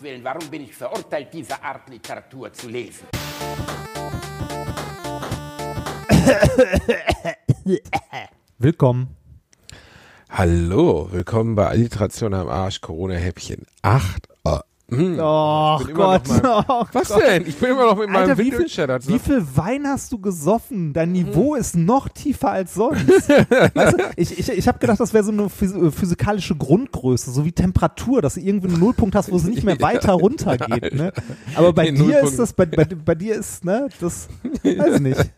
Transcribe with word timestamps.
Gottes 0.00 0.02
Willen, 0.02 0.24
warum 0.24 0.48
bin 0.48 0.62
ich 0.62 0.74
verurteilt, 0.74 1.28
diese 1.32 1.62
Art 1.62 1.88
Literatur 1.88 2.52
zu 2.52 2.68
lesen? 2.68 3.06
Willkommen. 8.58 9.16
Hallo, 10.30 11.08
willkommen 11.10 11.54
bei 11.54 11.66
Alliteration 11.66 12.34
am 12.34 12.48
Arsch, 12.48 12.80
Corona-Häppchen 12.80 13.66
8. 13.82 14.29
Oh, 14.92 14.96
hm, 14.96 15.18
Oh 15.20 15.78
immer 15.88 15.94
Gott. 15.94 16.28
mal- 16.28 16.64
Oh 16.68 16.84
Was 16.92 17.08
Gott. 17.08 17.22
denn? 17.26 17.46
Ich 17.46 17.56
bin 17.56 17.70
immer 17.70 17.84
noch 17.86 17.96
mit 17.96 18.08
meinem 18.08 18.22
Alter, 18.22 18.38
wie 18.38 18.44
viel, 18.44 18.52
Windelcheddar. 18.52 19.06
wie 19.06 19.18
viel 19.18 19.42
Wein 19.54 19.86
hast 19.86 20.12
du 20.12 20.18
gesoffen? 20.18 20.92
Dein 20.92 21.12
Niveau 21.12 21.54
ist 21.54 21.76
noch 21.76 22.08
tiefer 22.08 22.50
als 22.50 22.74
sonst. 22.74 23.06
weißt 23.28 23.98
du, 23.98 24.04
ich 24.16 24.38
ich, 24.38 24.48
ich 24.50 24.68
habe 24.68 24.78
gedacht, 24.78 24.98
das 25.00 25.12
wäre 25.14 25.24
so 25.24 25.32
eine 25.32 25.44
äh, 25.44 25.90
physikalische 25.90 26.56
Grundgröße, 26.56 27.30
so 27.30 27.44
wie 27.44 27.52
Temperatur, 27.52 28.22
dass 28.22 28.34
du 28.34 28.40
irgendwie 28.40 28.68
einen 28.68 28.80
Nullpunkt 28.80 29.14
hast, 29.14 29.30
wo 29.30 29.36
es 29.36 29.44
nicht 29.44 29.64
mehr 29.64 29.80
weiter 29.80 30.12
runtergeht. 30.12 30.94
Ne? 30.94 31.12
Aber 31.54 31.72
bei 31.72 31.86
Den 31.86 31.94
dir 31.96 32.02
Nullpunkt. 32.02 32.28
ist 32.30 32.38
das, 32.38 32.52
bei, 32.52 32.66
bei, 32.66 32.84
bei 32.84 33.14
dir 33.14 33.34
ist, 33.36 33.64
ne, 33.64 33.88
das, 34.00 34.28
weiß 34.64 34.94
ich 34.96 35.00
nicht. 35.00 35.30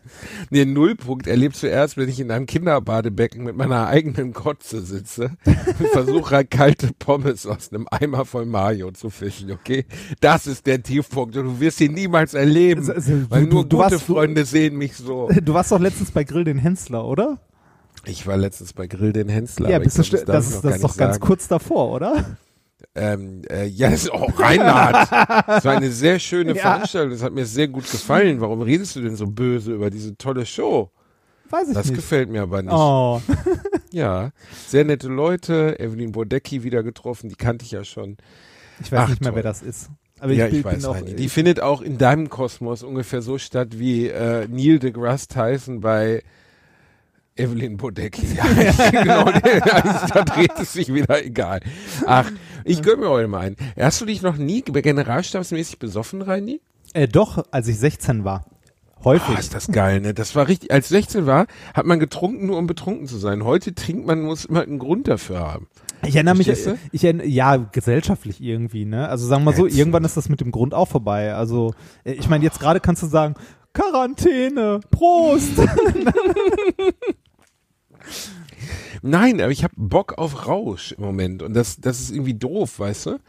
Nee, 0.49 0.65
Nullpunkt 0.65 1.27
erlebst 1.27 1.63
du 1.63 1.67
erst, 1.67 1.97
wenn 1.97 2.09
ich 2.09 2.19
in 2.19 2.31
einem 2.31 2.45
Kinderbadebecken 2.45 3.43
mit 3.43 3.55
meiner 3.55 3.87
eigenen 3.87 4.33
Kotze 4.33 4.81
sitze 4.81 5.31
und 5.45 5.87
versuche 5.89 6.35
halt 6.35 6.51
kalte 6.51 6.91
Pommes 6.99 7.45
aus 7.45 7.71
einem 7.71 7.87
Eimer 7.91 8.25
voll 8.25 8.45
Mayo 8.45 8.91
zu 8.91 9.09
fischen, 9.09 9.42
okay? 9.51 9.85
Das 10.21 10.47
ist 10.47 10.65
der 10.67 10.81
Tiefpunkt 10.81 11.35
und 11.37 11.45
du 11.45 11.59
wirst 11.59 11.81
ihn 11.81 11.93
niemals 11.93 12.33
erleben, 12.33 12.81
Also, 12.81 12.93
also, 12.93 13.11
weil 13.29 13.45
du- 13.45 13.49
nur 13.55 13.63
du 13.63 13.77
gute 13.77 13.91
warst- 13.91 14.07
du- 14.09 14.13
Freunde 14.13 14.45
sehen 14.45 14.77
mich 14.77 14.95
so. 14.95 15.29
Du 15.43 15.53
warst 15.53 15.71
doch 15.71 15.79
letztens 15.79 16.11
bei 16.11 16.23
Grill 16.23 16.43
den 16.43 16.57
Hensler, 16.57 17.05
oder? 17.05 17.39
Ich 18.05 18.27
war 18.27 18.37
letztens 18.37 18.73
bei 18.73 18.87
Grill 18.87 19.13
den 19.13 19.29
Hensler. 19.29 19.69
ja, 19.69 19.79
bist 19.79 19.97
du, 19.97 20.03
glaub, 20.03 20.25
das, 20.25 20.25
darf 20.25 20.43
ich 20.49 20.49
ist, 20.55 20.63
das 20.65 20.75
ist 20.75 20.83
doch 20.83 20.97
ganz 20.97 21.15
sagen. 21.15 21.25
kurz 21.25 21.47
davor, 21.47 21.91
oder? 21.91 22.37
Ähm, 22.95 23.41
äh, 23.49 23.65
ja, 23.65 23.89
das 23.89 24.03
ist 24.03 24.11
auch 24.11 24.37
Reinhard. 24.39 25.09
Das 25.47 25.65
war 25.65 25.77
eine 25.77 25.89
sehr 25.89 26.19
schöne 26.19 26.53
Ja. 26.55 26.61
Veranstaltung. 26.61 27.11
Das 27.11 27.23
hat 27.23 27.33
mir 27.33 27.45
sehr 27.45 27.67
gut 27.67 27.89
gefallen. 27.89 28.41
Warum 28.41 28.61
redest 28.61 28.95
du 28.95 29.01
denn 29.01 29.15
so 29.15 29.25
böse 29.27 29.73
über 29.73 29.89
diese 29.89 30.17
tolle 30.17 30.45
Show? 30.45 30.91
Weiß 31.49 31.69
ich 31.69 31.73
Das 31.75 31.87
nicht. 31.87 31.95
gefällt 31.95 32.29
mir 32.29 32.41
aber 32.43 32.61
nicht. 32.61 32.73
Oh, 32.73 33.21
Ja, 33.91 34.31
sehr 34.67 34.83
nette 34.85 35.07
Leute. 35.07 35.79
Evelyn 35.79 36.11
Bodecki 36.11 36.63
wieder 36.63 36.83
getroffen, 36.83 37.29
die 37.29 37.35
kannte 37.35 37.63
ich 37.63 37.71
ja 37.71 37.83
schon. 37.83 38.17
Ich 38.81 38.91
weiß 38.91 38.99
Ach, 38.99 39.09
nicht 39.09 39.21
mehr, 39.21 39.31
toll. 39.31 39.35
wer 39.37 39.43
das 39.43 39.61
ist. 39.61 39.89
Aber 40.19 40.31
ja, 40.33 40.47
bin- 40.47 40.59
ich 40.59 40.65
weiß, 40.65 40.85
auch. 40.85 40.97
Die 41.01 41.29
findet 41.29 41.59
auch 41.61 41.81
in 41.81 41.97
deinem 41.97 42.29
Kosmos 42.29 42.83
ungefähr 42.83 43.21
so 43.21 43.37
statt 43.37 43.77
wie 43.79 44.07
äh, 44.07 44.47
Neil 44.49 44.79
deGrasse 44.79 45.27
Tyson 45.27 45.81
bei 45.81 46.23
Evelyn 47.35 47.77
Bodecki. 47.77 48.25
Ja, 48.35 48.45
genau, 48.91 49.25
da 49.25 50.23
dreht 50.23 50.51
es 50.59 50.73
sich 50.73 50.93
wieder 50.93 51.23
egal. 51.25 51.59
Ach, 52.05 52.31
ich 52.63 52.81
gönn 52.81 52.99
mir 52.99 53.09
heute 53.09 53.27
mal 53.27 53.39
einen. 53.39 53.55
Hast 53.77 54.01
du 54.01 54.05
dich 54.05 54.21
noch 54.21 54.37
nie 54.37 54.61
generalstabsmäßig 54.61 55.79
besoffen, 55.79 56.21
Reini? 56.21 56.61
Äh, 56.93 57.07
doch, 57.07 57.43
als 57.51 57.67
ich 57.67 57.77
16 57.79 58.23
war. 58.23 58.45
Häufig. 59.03 59.35
Oh, 59.35 59.39
ist 59.39 59.53
das 59.53 59.67
geil, 59.67 59.99
ne? 59.99 60.13
Das 60.13 60.33
war 60.35 60.47
richtig. 60.47 60.71
Als 60.71 60.87
16 60.89 61.25
war, 61.25 61.47
hat 61.73 61.85
man 61.85 61.99
getrunken, 61.99 62.45
nur 62.45 62.57
um 62.57 62.67
betrunken 62.67 63.07
zu 63.07 63.17
sein. 63.17 63.43
Heute 63.43 63.75
trinkt 63.75 64.05
man, 64.05 64.21
muss 64.21 64.45
immer 64.45 64.61
einen 64.61 64.79
Grund 64.79 65.07
dafür 65.09 65.39
haben. 65.39 65.67
Ich 66.05 66.15
erinnere 66.15 66.35
mich, 66.35 66.47
du? 66.47 66.77
ich 66.91 67.03
erinnere, 67.03 67.27
ja, 67.27 67.57
gesellschaftlich 67.57 68.41
irgendwie, 68.41 68.85
ne? 68.85 69.07
Also 69.09 69.27
sagen 69.27 69.43
wir 69.43 69.51
mal 69.51 69.57
so, 69.57 69.65
Ätzend. 69.65 69.79
irgendwann 69.79 70.03
ist 70.03 70.17
das 70.17 70.29
mit 70.29 70.41
dem 70.41 70.51
Grund 70.51 70.73
auch 70.73 70.87
vorbei. 70.87 71.33
Also, 71.33 71.73
äh, 72.03 72.13
ich 72.13 72.29
meine, 72.29 72.43
jetzt 72.43 72.59
gerade 72.59 72.79
kannst 72.79 73.03
du 73.03 73.07
sagen, 73.07 73.35
Quarantäne, 73.73 74.79
Prost! 74.91 75.53
Nein, 79.01 79.41
aber 79.41 79.51
ich 79.51 79.63
habe 79.63 79.73
Bock 79.75 80.17
auf 80.17 80.47
Rausch 80.47 80.93
im 80.93 81.03
Moment. 81.03 81.43
Und 81.43 81.53
das, 81.53 81.77
das 81.77 81.99
ist 81.99 82.11
irgendwie 82.11 82.35
doof, 82.35 82.79
weißt 82.79 83.07
du? 83.07 83.19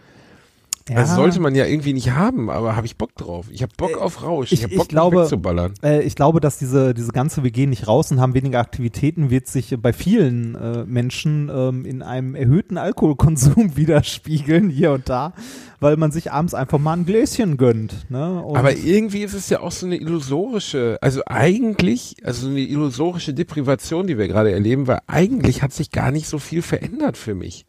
Ja. 0.86 0.96
Das 0.96 1.14
sollte 1.14 1.40
man 1.40 1.54
ja 1.54 1.64
irgendwie 1.64 1.94
nicht 1.94 2.10
haben, 2.10 2.50
aber 2.50 2.76
habe 2.76 2.84
ich 2.84 2.96
Bock 2.98 3.14
drauf. 3.16 3.46
Ich 3.50 3.62
habe 3.62 3.72
Bock 3.74 3.92
Äh, 3.92 3.94
auf 3.94 4.22
Rausch. 4.22 4.52
ich- 4.52 4.58
Ich, 4.58 4.62
habe 4.64 4.72
ich 4.74 4.78
Bock, 4.78 4.88
glaube- 4.90 5.16
mich 5.16 5.22
wegzuballern. 5.24 5.72
Äh, 5.82 6.02
ich 6.02 6.14
glaube, 6.14 6.40
dass 6.40 6.58
diese, 6.58 6.92
diese 6.92 7.10
ganze, 7.12 7.42
wir 7.42 7.50
gehen 7.52 7.70
nicht 7.70 7.88
raus 7.88 8.10
und 8.12 8.20
haben 8.20 8.34
weniger 8.34 8.60
Aktivitäten, 8.60 9.30
wird 9.30 9.46
sich 9.46 9.74
bei 9.80 9.94
vielen 9.94 10.54
äh, 10.54 10.84
Menschen 10.84 11.50
ähm, 11.54 11.86
in 11.86 12.02
einem 12.02 12.34
erhöhten 12.34 12.76
Alkoholkonsum 12.76 13.76
widerspiegeln, 13.76 14.68
hier 14.68 14.92
und 14.92 15.08
da, 15.08 15.32
weil 15.80 15.96
man 15.96 16.12
sich 16.12 16.32
abends 16.32 16.52
einfach 16.52 16.78
mal 16.78 16.92
ein 16.92 17.06
Gläschen 17.06 17.56
gönnt. 17.56 18.10
Ne? 18.10 18.42
Und 18.42 18.56
Aber 18.58 18.76
irgendwie 18.76 19.22
ist 19.22 19.32
es 19.32 19.48
ja 19.48 19.60
auch 19.60 19.72
so 19.72 19.86
eine 19.86 19.96
illusorische, 19.96 20.98
also 21.00 21.22
eigentlich, 21.26 22.16
also 22.24 22.48
eine 22.48 22.60
illusorische 22.60 23.32
Deprivation, 23.32 24.06
die 24.06 24.18
wir 24.18 24.28
gerade 24.28 24.52
erleben, 24.52 24.86
weil 24.86 24.98
eigentlich 25.06 25.62
hat 25.62 25.72
sich 25.72 25.90
gar 25.92 26.10
nicht 26.10 26.28
so 26.28 26.38
viel 26.38 26.60
verändert 26.60 27.16
für 27.16 27.34
mich. 27.34 27.64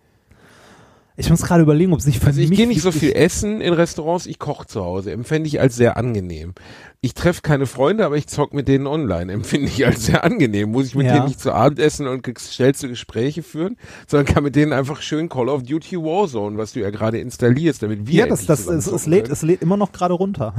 Ich 1.18 1.30
muss 1.30 1.42
gerade 1.42 1.64
überlegen, 1.64 1.94
ob 1.94 2.02
sich 2.02 2.20
für 2.20 2.28
Also 2.28 2.42
ich 2.42 2.52
gehe 2.52 2.68
nicht 2.68 2.82
so 2.82 2.92
viel 2.92 3.14
essen 3.14 3.62
in 3.62 3.74
Restaurants, 3.74 4.26
ich 4.26 4.38
koche 4.40 4.68
zu 4.68 4.84
Hause. 4.84 5.12
Empfände 5.12 5.48
ich 5.48 5.62
als 5.62 5.76
sehr 5.76 5.96
angenehm. 5.98 6.54
Ich 7.02 7.14
treffe 7.14 7.42
keine 7.42 7.68
Freunde, 7.68 8.06
aber 8.06 8.18
ich 8.18 8.28
zock 8.28 8.54
mit 8.54 8.68
denen 8.68 8.88
online. 8.88 9.32
Empfinde 9.34 9.68
ich 9.68 9.86
als 9.86 10.08
sehr 10.08 10.24
angenehm. 10.24 10.72
Muss 10.72 10.88
ich 10.88 10.96
mit 10.96 11.06
Ja. 11.08 11.14
denen 11.14 11.28
nicht 11.28 11.40
zu 11.40 11.54
Abend 11.54 11.80
essen 11.80 12.08
und 12.08 12.24
gestellte 12.24 12.90
Gespräche 12.90 13.44
führen, 13.44 13.78
sondern 14.08 14.34
kann 14.34 14.44
mit 14.44 14.56
denen 14.56 14.74
einfach 14.74 15.02
schön 15.02 15.30
Call 15.30 15.48
of 15.50 15.64
Duty 15.64 15.98
Warzone, 15.98 16.58
was 16.58 16.74
du 16.74 16.82
ja 16.82 16.90
gerade 16.90 17.20
installierst, 17.20 17.82
damit 17.84 18.08
wir 18.08 18.22
Ja, 18.22 18.28
das, 18.28 18.46
das, 18.46 18.68
es, 18.68 18.88
es, 18.88 19.06
lädt, 19.06 19.30
es 19.30 19.42
lädt 19.42 19.62
immer 19.62 19.78
noch 19.78 19.92
gerade 19.92 20.14
runter. 20.14 20.54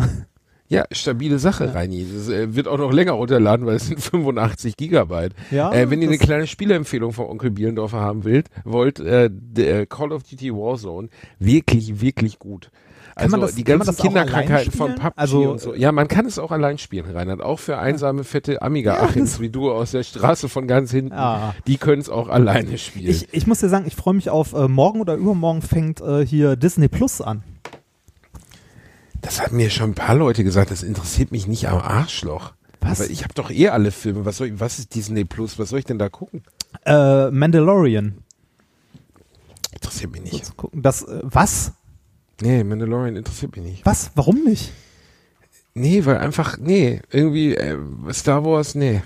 Ja, 0.68 0.84
stabile 0.90 1.38
Sache, 1.38 1.74
Reini. 1.74 2.06
Das 2.12 2.28
äh, 2.28 2.54
wird 2.54 2.66
auch 2.68 2.78
noch 2.78 2.92
länger 2.92 3.12
runterladen, 3.12 3.66
weil 3.66 3.76
es 3.76 3.86
sind 3.86 4.00
85 4.02 4.76
Gigabyte. 4.76 5.32
Ja, 5.50 5.72
äh, 5.72 5.90
wenn 5.90 6.02
ihr 6.02 6.08
eine 6.08 6.18
kleine 6.18 6.46
Spieleempfehlung 6.46 7.12
von 7.12 7.26
Onkel 7.26 7.50
Bielendorfer 7.50 8.00
haben 8.00 8.24
wollt, 8.24 8.48
wollt 8.64 8.98
äh, 9.00 9.30
der 9.32 9.86
Call 9.86 10.12
of 10.12 10.24
Duty 10.24 10.52
Warzone 10.52 11.08
wirklich, 11.38 12.00
wirklich 12.00 12.38
gut. 12.38 12.70
Kann 13.14 13.24
Also 13.32 13.36
das- 13.38 13.54
die 13.54 13.64
ganzen 13.64 13.96
Kinderkrankheiten 13.96 14.72
von? 14.72 14.94
PUBG 14.96 15.12
Also, 15.16 15.50
und 15.52 15.60
so. 15.60 15.74
Ja, 15.74 15.90
man 15.90 16.06
kann 16.06 16.26
es 16.26 16.38
auch 16.38 16.50
allein 16.50 16.76
spielen, 16.76 17.06
Reinhard. 17.10 17.40
Auch 17.40 17.58
für 17.58 17.78
einsame, 17.78 18.24
fette 18.24 18.60
Amiga-Achims 18.60 19.40
wie 19.40 19.48
du 19.48 19.72
aus 19.72 19.92
der 19.92 20.02
Straße 20.02 20.50
von 20.50 20.66
ganz 20.68 20.90
hinten. 20.90 21.14
Ah. 21.14 21.54
Die 21.66 21.78
können 21.78 22.02
es 22.02 22.10
auch 22.10 22.28
alleine 22.28 22.76
spielen. 22.76 23.08
Ich, 23.10 23.28
ich 23.32 23.46
muss 23.46 23.60
dir 23.60 23.70
sagen, 23.70 23.86
ich 23.86 23.96
freue 23.96 24.12
mich 24.14 24.28
auf 24.28 24.52
äh, 24.52 24.68
morgen 24.68 25.00
oder 25.00 25.14
übermorgen 25.14 25.62
fängt 25.62 26.02
äh, 26.02 26.26
hier 26.26 26.56
Disney 26.56 26.88
Plus 26.88 27.22
an. 27.22 27.42
Das 29.26 29.42
haben 29.42 29.56
mir 29.56 29.70
schon 29.70 29.90
ein 29.90 29.94
paar 29.94 30.14
Leute 30.14 30.44
gesagt, 30.44 30.70
das 30.70 30.84
interessiert 30.84 31.32
mich 31.32 31.48
nicht 31.48 31.68
am 31.68 31.80
Arschloch. 31.80 32.52
Was? 32.80 33.00
Aber 33.00 33.10
ich 33.10 33.24
habe 33.24 33.34
doch 33.34 33.50
eh 33.50 33.70
alle 33.70 33.90
Filme. 33.90 34.24
Was, 34.24 34.36
soll 34.36 34.46
ich, 34.48 34.60
was 34.60 34.78
ist 34.78 34.94
Disney 34.94 35.24
Plus? 35.24 35.58
Was 35.58 35.70
soll 35.70 35.80
ich 35.80 35.84
denn 35.84 35.98
da 35.98 36.08
gucken? 36.08 36.44
Äh, 36.84 37.32
Mandalorian. 37.32 38.18
Interessiert 39.72 40.12
mich 40.12 40.22
nicht. 40.22 40.52
Das, 40.72 41.02
äh, 41.02 41.20
was? 41.24 41.72
Nee, 42.40 42.62
Mandalorian 42.62 43.16
interessiert 43.16 43.56
mich 43.56 43.64
nicht. 43.64 43.86
Was? 43.86 44.12
Warum 44.14 44.44
nicht? 44.44 44.72
Nee, 45.74 46.04
weil 46.04 46.18
einfach, 46.18 46.56
nee, 46.58 47.02
irgendwie 47.10 47.56
äh, 47.56 47.76
Star 48.12 48.44
Wars, 48.44 48.76
nee. 48.76 49.02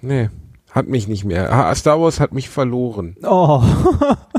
Nee, 0.00 0.30
hat 0.76 0.86
mich 0.86 1.08
nicht 1.08 1.24
mehr. 1.24 1.74
Star 1.74 2.00
Wars 2.00 2.20
hat 2.20 2.32
mich 2.32 2.48
verloren. 2.48 3.16
Oh. 3.24 3.62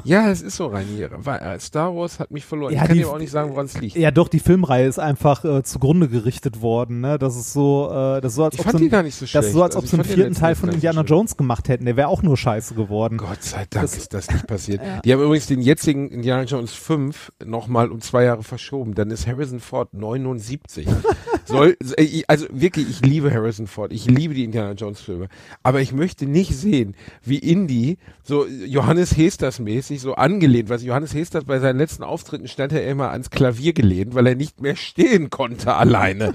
Ja, 0.03 0.29
es 0.29 0.41
ist 0.41 0.55
so, 0.55 0.67
Rainier. 0.67 1.09
Äh, 1.25 1.59
Star 1.59 1.93
Wars 1.93 2.19
hat 2.21 2.31
mich 2.31 2.45
verloren. 2.45 2.71
Ja, 2.73 2.83
ich 2.83 2.87
kann 2.87 2.95
die- 2.95 3.03
dir 3.03 3.09
auch 3.09 3.17
nicht 3.17 3.31
sagen, 3.31 3.49
woran 3.51 3.65
es 3.65 3.77
liegt. 3.77 3.97
ja, 3.97 4.09
doch, 4.09 4.29
die 4.29 4.39
Filmreihe 4.39 4.87
ist 4.87 4.99
einfach 4.99 5.43
äh, 5.43 5.63
zugrunde 5.63 6.07
gerichtet 6.07 6.61
worden. 6.61 7.01
Ne? 7.01 7.17
Das 7.19 7.35
ist 7.35 7.51
so, 7.51 7.89
äh, 7.91 8.21
das 8.21 8.31
ist 8.31 8.35
so, 8.37 8.45
als 8.45 8.53
Ich 8.53 8.61
ob 8.61 8.67
fand 8.67 8.77
sie, 8.79 8.87
so 8.89 9.25
schlecht. 9.25 9.35
das 9.35 9.47
ist 9.47 9.51
so, 9.51 9.63
als 9.63 9.75
ob 9.75 9.81
Also 9.81 9.89
sie 9.89 9.95
einen 9.97 10.01
ich 10.03 10.07
fand 10.07 10.17
den 10.17 10.23
vierten 10.23 10.35
Teil 10.39 10.55
von 10.55 10.69
so 10.69 10.75
Indiana 10.75 11.01
schlimm. 11.01 11.17
Jones 11.17 11.35
gemacht 11.35 11.67
hätten. 11.67 11.83
Der 11.83 11.97
wäre 11.97 12.07
auch 12.07 12.23
nur 12.23 12.37
scheiße 12.37 12.73
geworden. 12.75 13.17
Gott 13.17 13.43
sei 13.43 13.65
Dank 13.69 13.83
Das- 13.83 13.97
ist 13.97 14.13
das 14.13 14.31
nicht 14.31 14.47
passiert. 14.47 14.79
Die 15.03 15.11
haben 15.11 15.21
übrigens 15.21 15.47
den 15.47 15.59
jetzigen 15.59 16.07
Indiana 16.09 16.43
Jones 16.43 16.73
5 16.73 17.33
nochmal 17.43 17.91
um 17.91 17.99
zwei 17.99 18.23
Jahre 18.23 18.43
verschoben. 18.43 18.95
Dann 18.95 19.11
ist 19.11 19.27
Harrison 19.27 19.59
Ford 19.59 19.93
79. 19.93 20.87
Soll, 21.47 21.77
äh, 21.97 22.23
also 22.27 22.45
wirklich, 22.51 22.89
ich 22.89 23.01
liebe 23.01 23.33
Harrison 23.33 23.67
Ford. 23.67 23.93
Ich 23.93 24.05
liebe 24.05 24.33
die 24.33 24.43
Indiana 24.43 24.73
Jones 24.73 24.99
Filme. 24.99 25.29
Aber 25.63 25.81
ich 25.81 25.93
möchte 25.93 26.25
nicht 26.25 26.55
sehen, 26.55 26.95
wie 27.23 27.37
Indy 27.37 27.97
so 28.23 28.45
Johannes 28.45 29.15
Hesters 29.15 29.59
mäßig 29.59 30.01
so 30.01 30.15
angelehnt, 30.15 30.69
was 30.69 30.83
Johannes 30.83 31.13
Hesters 31.13 31.45
bei 31.45 31.59
seinen 31.59 31.77
letzten 31.77 32.03
Auftritten 32.03 32.47
stand 32.47 32.73
er 32.73 32.85
immer 32.87 33.11
ans 33.11 33.29
Klavier 33.29 33.73
gelehnt, 33.73 34.13
weil 34.13 34.27
er 34.27 34.35
nicht 34.35 34.61
mehr 34.61 34.75
stehen 34.75 35.29
konnte 35.29 35.73
alleine. 35.75 36.33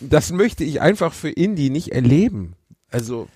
Das 0.00 0.32
möchte 0.32 0.64
ich 0.64 0.80
einfach 0.80 1.12
für 1.12 1.30
Indy 1.30 1.70
nicht 1.70 1.92
erleben. 1.92 2.52
Also, 2.90 3.28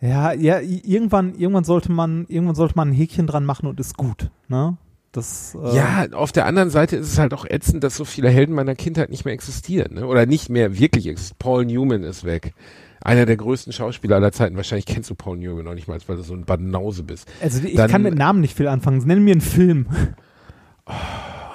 Ja, 0.00 0.32
ja, 0.32 0.60
irgendwann, 0.60 1.34
irgendwann 1.36 1.64
sollte 1.64 1.92
man, 1.92 2.26
irgendwann 2.28 2.56
sollte 2.56 2.74
man 2.76 2.88
ein 2.90 2.94
Häkchen 2.94 3.26
dran 3.26 3.44
machen 3.44 3.66
und 3.68 3.78
ist 3.78 3.96
gut. 3.96 4.30
Ne? 4.48 4.76
Das, 5.14 5.56
äh, 5.62 5.76
Ja, 5.76 6.06
auf 6.12 6.32
der 6.32 6.44
anderen 6.44 6.70
Seite 6.70 6.96
ist 6.96 7.06
es 7.12 7.18
halt 7.18 7.32
auch 7.32 7.44
ätzend, 7.48 7.82
dass 7.84 7.96
so 7.96 8.04
viele 8.04 8.28
Helden 8.28 8.54
meiner 8.54 8.74
Kindheit 8.74 9.10
nicht 9.10 9.24
mehr 9.24 9.32
existieren. 9.32 9.94
Ne? 9.94 10.06
Oder 10.06 10.26
nicht 10.26 10.50
mehr 10.50 10.76
wirklich 10.78 11.06
existieren. 11.06 11.38
Paul 11.38 11.64
Newman 11.64 12.02
ist 12.02 12.24
weg. 12.24 12.52
Einer 13.00 13.24
der 13.26 13.36
größten 13.36 13.72
Schauspieler 13.72 14.16
aller 14.16 14.32
Zeiten. 14.32 14.56
Wahrscheinlich 14.56 14.86
kennst 14.86 15.10
du 15.10 15.14
Paul 15.14 15.36
Newman 15.38 15.64
noch 15.64 15.74
nicht 15.74 15.88
mal, 15.88 15.98
weil 16.06 16.16
du 16.16 16.22
so 16.22 16.34
ein 16.34 16.44
Banause 16.44 17.02
bist. 17.04 17.28
Also 17.40 17.62
ich 17.62 17.76
Dann- 17.76 17.90
kann 17.90 18.02
mit 18.02 18.14
Namen 18.16 18.40
nicht 18.40 18.56
viel 18.56 18.66
anfangen. 18.66 18.98
Nenn 19.06 19.22
mir 19.24 19.32
einen 19.32 19.40
Film. 19.40 19.86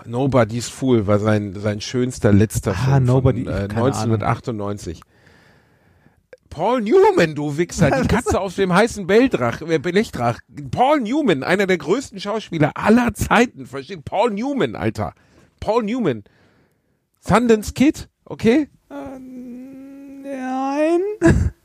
Nobody's 0.05 0.69
Fool 0.69 1.05
war 1.07 1.19
sein, 1.19 1.53
sein 1.55 1.81
schönster 1.81 2.31
letzter 2.33 2.71
Ah, 2.71 2.94
Film 2.94 3.03
Nobody, 3.05 3.44
von, 3.44 3.53
äh, 3.53 3.67
keine 3.67 3.81
1998. 3.85 5.01
Paul 6.50 6.81
Newman, 6.81 7.36
du 7.36 7.57
Wichser, 7.57 8.01
die 8.01 8.07
Katze 8.07 8.40
auf 8.40 8.56
dem 8.56 8.74
heißen 8.74 9.07
Belldrach, 9.07 9.62
äh, 9.62 9.78
Blechdrach. 9.78 10.40
Paul 10.72 11.01
Newman, 11.01 11.44
einer 11.44 11.68
der 11.68 11.78
größten 11.78 12.19
Schauspieler 12.19 12.72
aller 12.75 13.13
Zeiten, 13.13 13.66
versteht? 13.66 14.06
Paul 14.06 14.31
Newman, 14.31 14.75
Alter. 14.75 15.13
Paul 15.60 15.84
Newman. 15.84 16.24
Sundance 17.19 17.74
Kid, 17.74 18.10
okay? 18.25 18.69
Nein. 18.90 20.24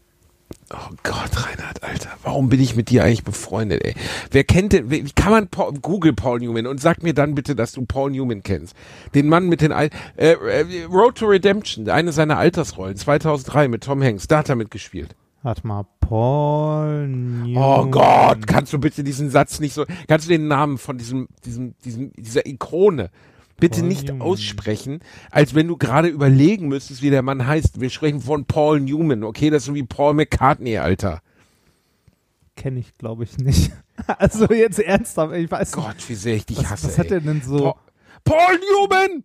Oh 0.74 0.94
Gott, 1.04 1.30
Reinhard, 1.46 1.82
Alter, 1.82 2.10
warum 2.22 2.48
bin 2.48 2.60
ich 2.60 2.74
mit 2.74 2.90
dir 2.90 3.04
eigentlich 3.04 3.22
befreundet, 3.22 3.84
ey? 3.84 3.94
Wer 4.32 4.42
kennt 4.42 4.72
denn, 4.72 4.90
wie 4.90 5.04
kann 5.04 5.30
man 5.30 5.48
Paul, 5.48 5.74
Google 5.74 6.12
Paul 6.12 6.40
Newman 6.40 6.66
und 6.66 6.80
sag 6.80 7.02
mir 7.02 7.14
dann 7.14 7.34
bitte, 7.34 7.54
dass 7.54 7.72
du 7.72 7.84
Paul 7.86 8.10
Newman 8.10 8.42
kennst. 8.42 8.74
Den 9.14 9.28
Mann 9.28 9.48
mit 9.48 9.60
den, 9.60 9.70
Al 9.70 9.90
äh, 10.16 10.32
äh, 10.32 10.84
Road 10.90 11.16
to 11.16 11.26
Redemption, 11.26 11.88
eine 11.88 12.12
seiner 12.12 12.38
Altersrollen, 12.38 12.96
2003 12.96 13.68
mit 13.68 13.84
Tom 13.84 14.02
Hanks, 14.02 14.26
da 14.26 14.38
hat 14.38 14.48
er 14.48 14.56
mitgespielt. 14.56 15.14
Warte 15.42 15.66
mal, 15.66 15.86
Paul 16.00 17.06
Newman. 17.06 17.56
Oh 17.56 17.86
Gott, 17.86 18.46
kannst 18.46 18.72
du 18.72 18.78
bitte 18.78 19.04
diesen 19.04 19.30
Satz 19.30 19.60
nicht 19.60 19.74
so, 19.74 19.84
kannst 20.08 20.26
du 20.26 20.32
den 20.32 20.48
Namen 20.48 20.78
von 20.78 20.98
diesem, 20.98 21.28
diesem, 21.44 21.74
diesem, 21.84 22.12
dieser 22.16 22.46
Ikone 22.46 23.10
bitte 23.56 23.82
nicht 23.82 24.10
aussprechen, 24.20 25.00
als 25.30 25.54
wenn 25.54 25.68
du 25.68 25.76
gerade 25.76 26.08
überlegen 26.08 26.68
müsstest, 26.68 27.02
wie 27.02 27.10
der 27.10 27.22
Mann 27.22 27.46
heißt. 27.46 27.80
Wir 27.80 27.90
sprechen 27.90 28.20
von 28.20 28.44
Paul 28.44 28.80
Newman, 28.80 29.24
okay? 29.24 29.50
Das 29.50 29.62
ist 29.62 29.66
so 29.66 29.74
wie 29.74 29.82
Paul 29.82 30.14
McCartney, 30.14 30.78
Alter. 30.78 31.22
Kenne 32.56 32.80
ich, 32.80 32.94
glaube 32.94 33.24
ich, 33.24 33.38
nicht. 33.38 33.72
Also 34.18 34.46
jetzt 34.46 34.80
ernsthaft, 34.80 35.34
ich 35.34 35.48
weiß 35.48 35.76
nicht. 35.76 35.84
Gott, 35.84 36.08
wie 36.08 36.16
sehr 36.16 36.34
ich 36.34 36.46
dich 36.46 36.58
was, 36.58 36.70
hasse. 36.70 36.88
was 36.88 36.98
hat 36.98 37.12
er 37.12 37.20
denn 37.20 37.42
so? 37.42 37.58
Paul, 37.58 37.74
Paul 38.24 38.58
Newman! 38.58 39.24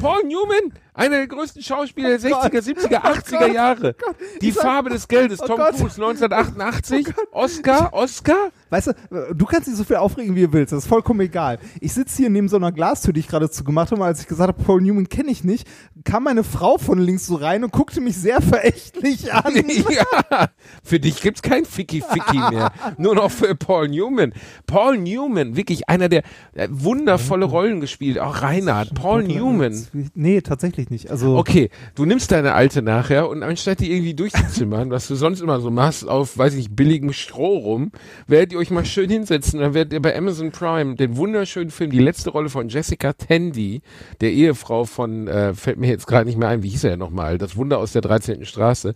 Paul 0.00 0.22
Newman, 0.24 0.72
einer 0.98 1.16
der 1.16 1.26
größten 1.28 1.62
Schauspieler 1.62 2.18
der 2.18 2.30
Oh 2.30 2.34
Gott. 2.42 2.52
60er, 2.52 2.62
70er, 2.62 3.00
Oh 3.04 3.08
80er 3.08 3.38
Gott. 3.38 3.54
Jahre. 3.54 3.94
Die 4.42 4.48
Ich 4.48 4.54
sag- 4.54 4.64
Farbe 4.64 4.90
des 4.90 5.08
Geldes, 5.08 5.40
Oh 5.42 5.46
Tom 5.46 5.56
Gott. 5.56 5.76
Cruise, 5.76 5.94
1988. 6.00 7.06
Oscar, 7.32 7.92
Oscar? 7.92 8.48
Weißt 8.70 8.88
du, 8.88 9.34
du 9.34 9.46
kannst 9.46 9.68
dich 9.68 9.76
so 9.76 9.84
viel 9.84 9.96
aufregen, 9.96 10.34
wie 10.34 10.42
du 10.42 10.52
willst. 10.52 10.72
Das 10.72 10.80
ist 10.84 10.88
vollkommen 10.88 11.20
egal. 11.20 11.58
Ich 11.80 11.92
sitze 11.94 12.16
hier 12.18 12.30
neben 12.30 12.48
so 12.48 12.56
einer 12.56 12.72
Glastür, 12.72 13.12
die 13.14 13.20
ich 13.20 13.28
gerade 13.28 13.48
zugemacht 13.50 13.90
habe. 13.90 14.00
und 14.02 14.06
Als 14.06 14.20
ich 14.20 14.26
gesagt 14.26 14.48
habe, 14.48 14.62
Paul 14.62 14.82
Newman 14.82 15.08
kenne 15.08 15.30
ich 15.30 15.44
nicht, 15.44 15.66
kam 16.04 16.24
meine 16.24 16.44
Frau 16.44 16.76
von 16.78 16.98
links 16.98 17.26
so 17.26 17.36
rein 17.36 17.64
und 17.64 17.72
guckte 17.72 18.00
mich 18.00 18.16
sehr 18.16 18.42
verächtlich 18.42 19.32
an. 19.32 19.54
ja, 19.90 20.48
für 20.82 21.00
dich 21.00 21.20
gibt's 21.22 21.42
kein 21.42 21.64
Ficky-Ficky 21.64 22.38
mehr. 22.50 22.72
Nur 22.98 23.14
noch 23.14 23.30
für 23.30 23.54
Paul 23.54 23.88
Newman. 23.88 24.32
Paul 24.66 24.98
Newman, 24.98 25.56
wirklich 25.56 25.88
einer 25.88 26.08
der 26.08 26.22
äh, 26.54 26.68
wundervolle 26.70 27.46
Rollen 27.46 27.80
gespielt. 27.80 28.18
Auch 28.18 28.42
Reinhard, 28.42 28.94
Paul 28.94 29.22
Newman. 29.24 29.86
Nee, 30.14 30.40
tatsächlich 30.42 30.87
nicht. 30.90 31.10
Also, 31.10 31.36
Okay, 31.36 31.70
du 31.94 32.04
nimmst 32.04 32.32
deine 32.32 32.54
alte 32.54 32.82
nachher 32.82 33.28
und 33.28 33.42
anstatt 33.42 33.80
die 33.80 33.92
irgendwie 33.92 34.14
durchzuzimmern, 34.14 34.90
was 34.92 35.08
du 35.08 35.14
sonst 35.14 35.40
immer 35.40 35.60
so 35.60 35.70
machst, 35.70 36.08
auf, 36.08 36.36
weiß 36.36 36.54
ich, 36.54 36.70
billigem 36.70 37.12
Stroh 37.12 37.58
rum, 37.58 37.92
werdet 38.26 38.52
ihr 38.52 38.58
euch 38.58 38.70
mal 38.70 38.84
schön 38.84 39.10
hinsetzen. 39.10 39.60
Dann 39.60 39.74
werdet 39.74 39.92
ihr 39.92 40.02
bei 40.02 40.16
Amazon 40.16 40.50
Prime 40.50 40.96
den 40.96 41.16
wunderschönen 41.16 41.70
Film, 41.70 41.90
die 41.90 41.98
letzte 41.98 42.30
Rolle 42.30 42.48
von 42.48 42.68
Jessica 42.68 43.12
Tandy, 43.12 43.82
der 44.20 44.32
Ehefrau 44.32 44.84
von, 44.84 45.28
äh, 45.28 45.54
fällt 45.54 45.78
mir 45.78 45.88
jetzt 45.88 46.06
gerade 46.06 46.26
nicht 46.26 46.38
mehr 46.38 46.48
ein, 46.48 46.62
wie 46.62 46.68
hieß 46.68 46.84
er 46.84 46.96
nochmal, 46.96 47.38
das 47.38 47.56
Wunder 47.56 47.78
aus 47.78 47.92
der 47.92 48.02
13. 48.02 48.44
Straße. 48.44 48.94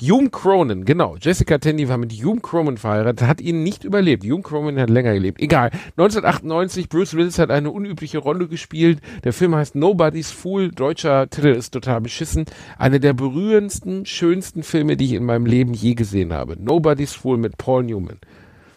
Hume 0.00 0.30
Cronin, 0.30 0.84
genau. 0.84 1.16
Jessica 1.20 1.58
Tandy 1.58 1.88
war 1.88 1.98
mit 1.98 2.12
Hume 2.12 2.40
Cronin 2.40 2.76
verheiratet, 2.76 3.26
hat 3.26 3.40
ihn 3.40 3.62
nicht 3.62 3.84
überlebt. 3.84 4.24
Hume 4.24 4.42
Cronin 4.42 4.78
hat 4.78 4.90
länger 4.90 5.14
gelebt. 5.14 5.40
Egal. 5.40 5.70
1998, 5.96 6.88
Bruce 6.88 7.14
Willis 7.14 7.38
hat 7.38 7.50
eine 7.50 7.70
unübliche 7.70 8.18
Rolle 8.18 8.48
gespielt. 8.48 9.00
Der 9.24 9.32
Film 9.32 9.54
heißt 9.54 9.74
Nobody's 9.74 10.30
Fool. 10.30 10.70
Deutscher 10.70 11.29
Titel 11.30 11.48
ist 11.48 11.70
total 11.70 12.00
beschissen. 12.00 12.44
Eine 12.78 13.00
der 13.00 13.12
berührendsten, 13.12 14.06
schönsten 14.06 14.62
Filme, 14.62 14.96
die 14.96 15.06
ich 15.06 15.12
in 15.12 15.24
meinem 15.24 15.46
Leben 15.46 15.72
je 15.74 15.94
gesehen 15.94 16.32
habe. 16.32 16.56
Nobody's 16.60 17.12
Fool 17.12 17.38
mit 17.38 17.56
Paul 17.56 17.84
Newman. 17.84 18.18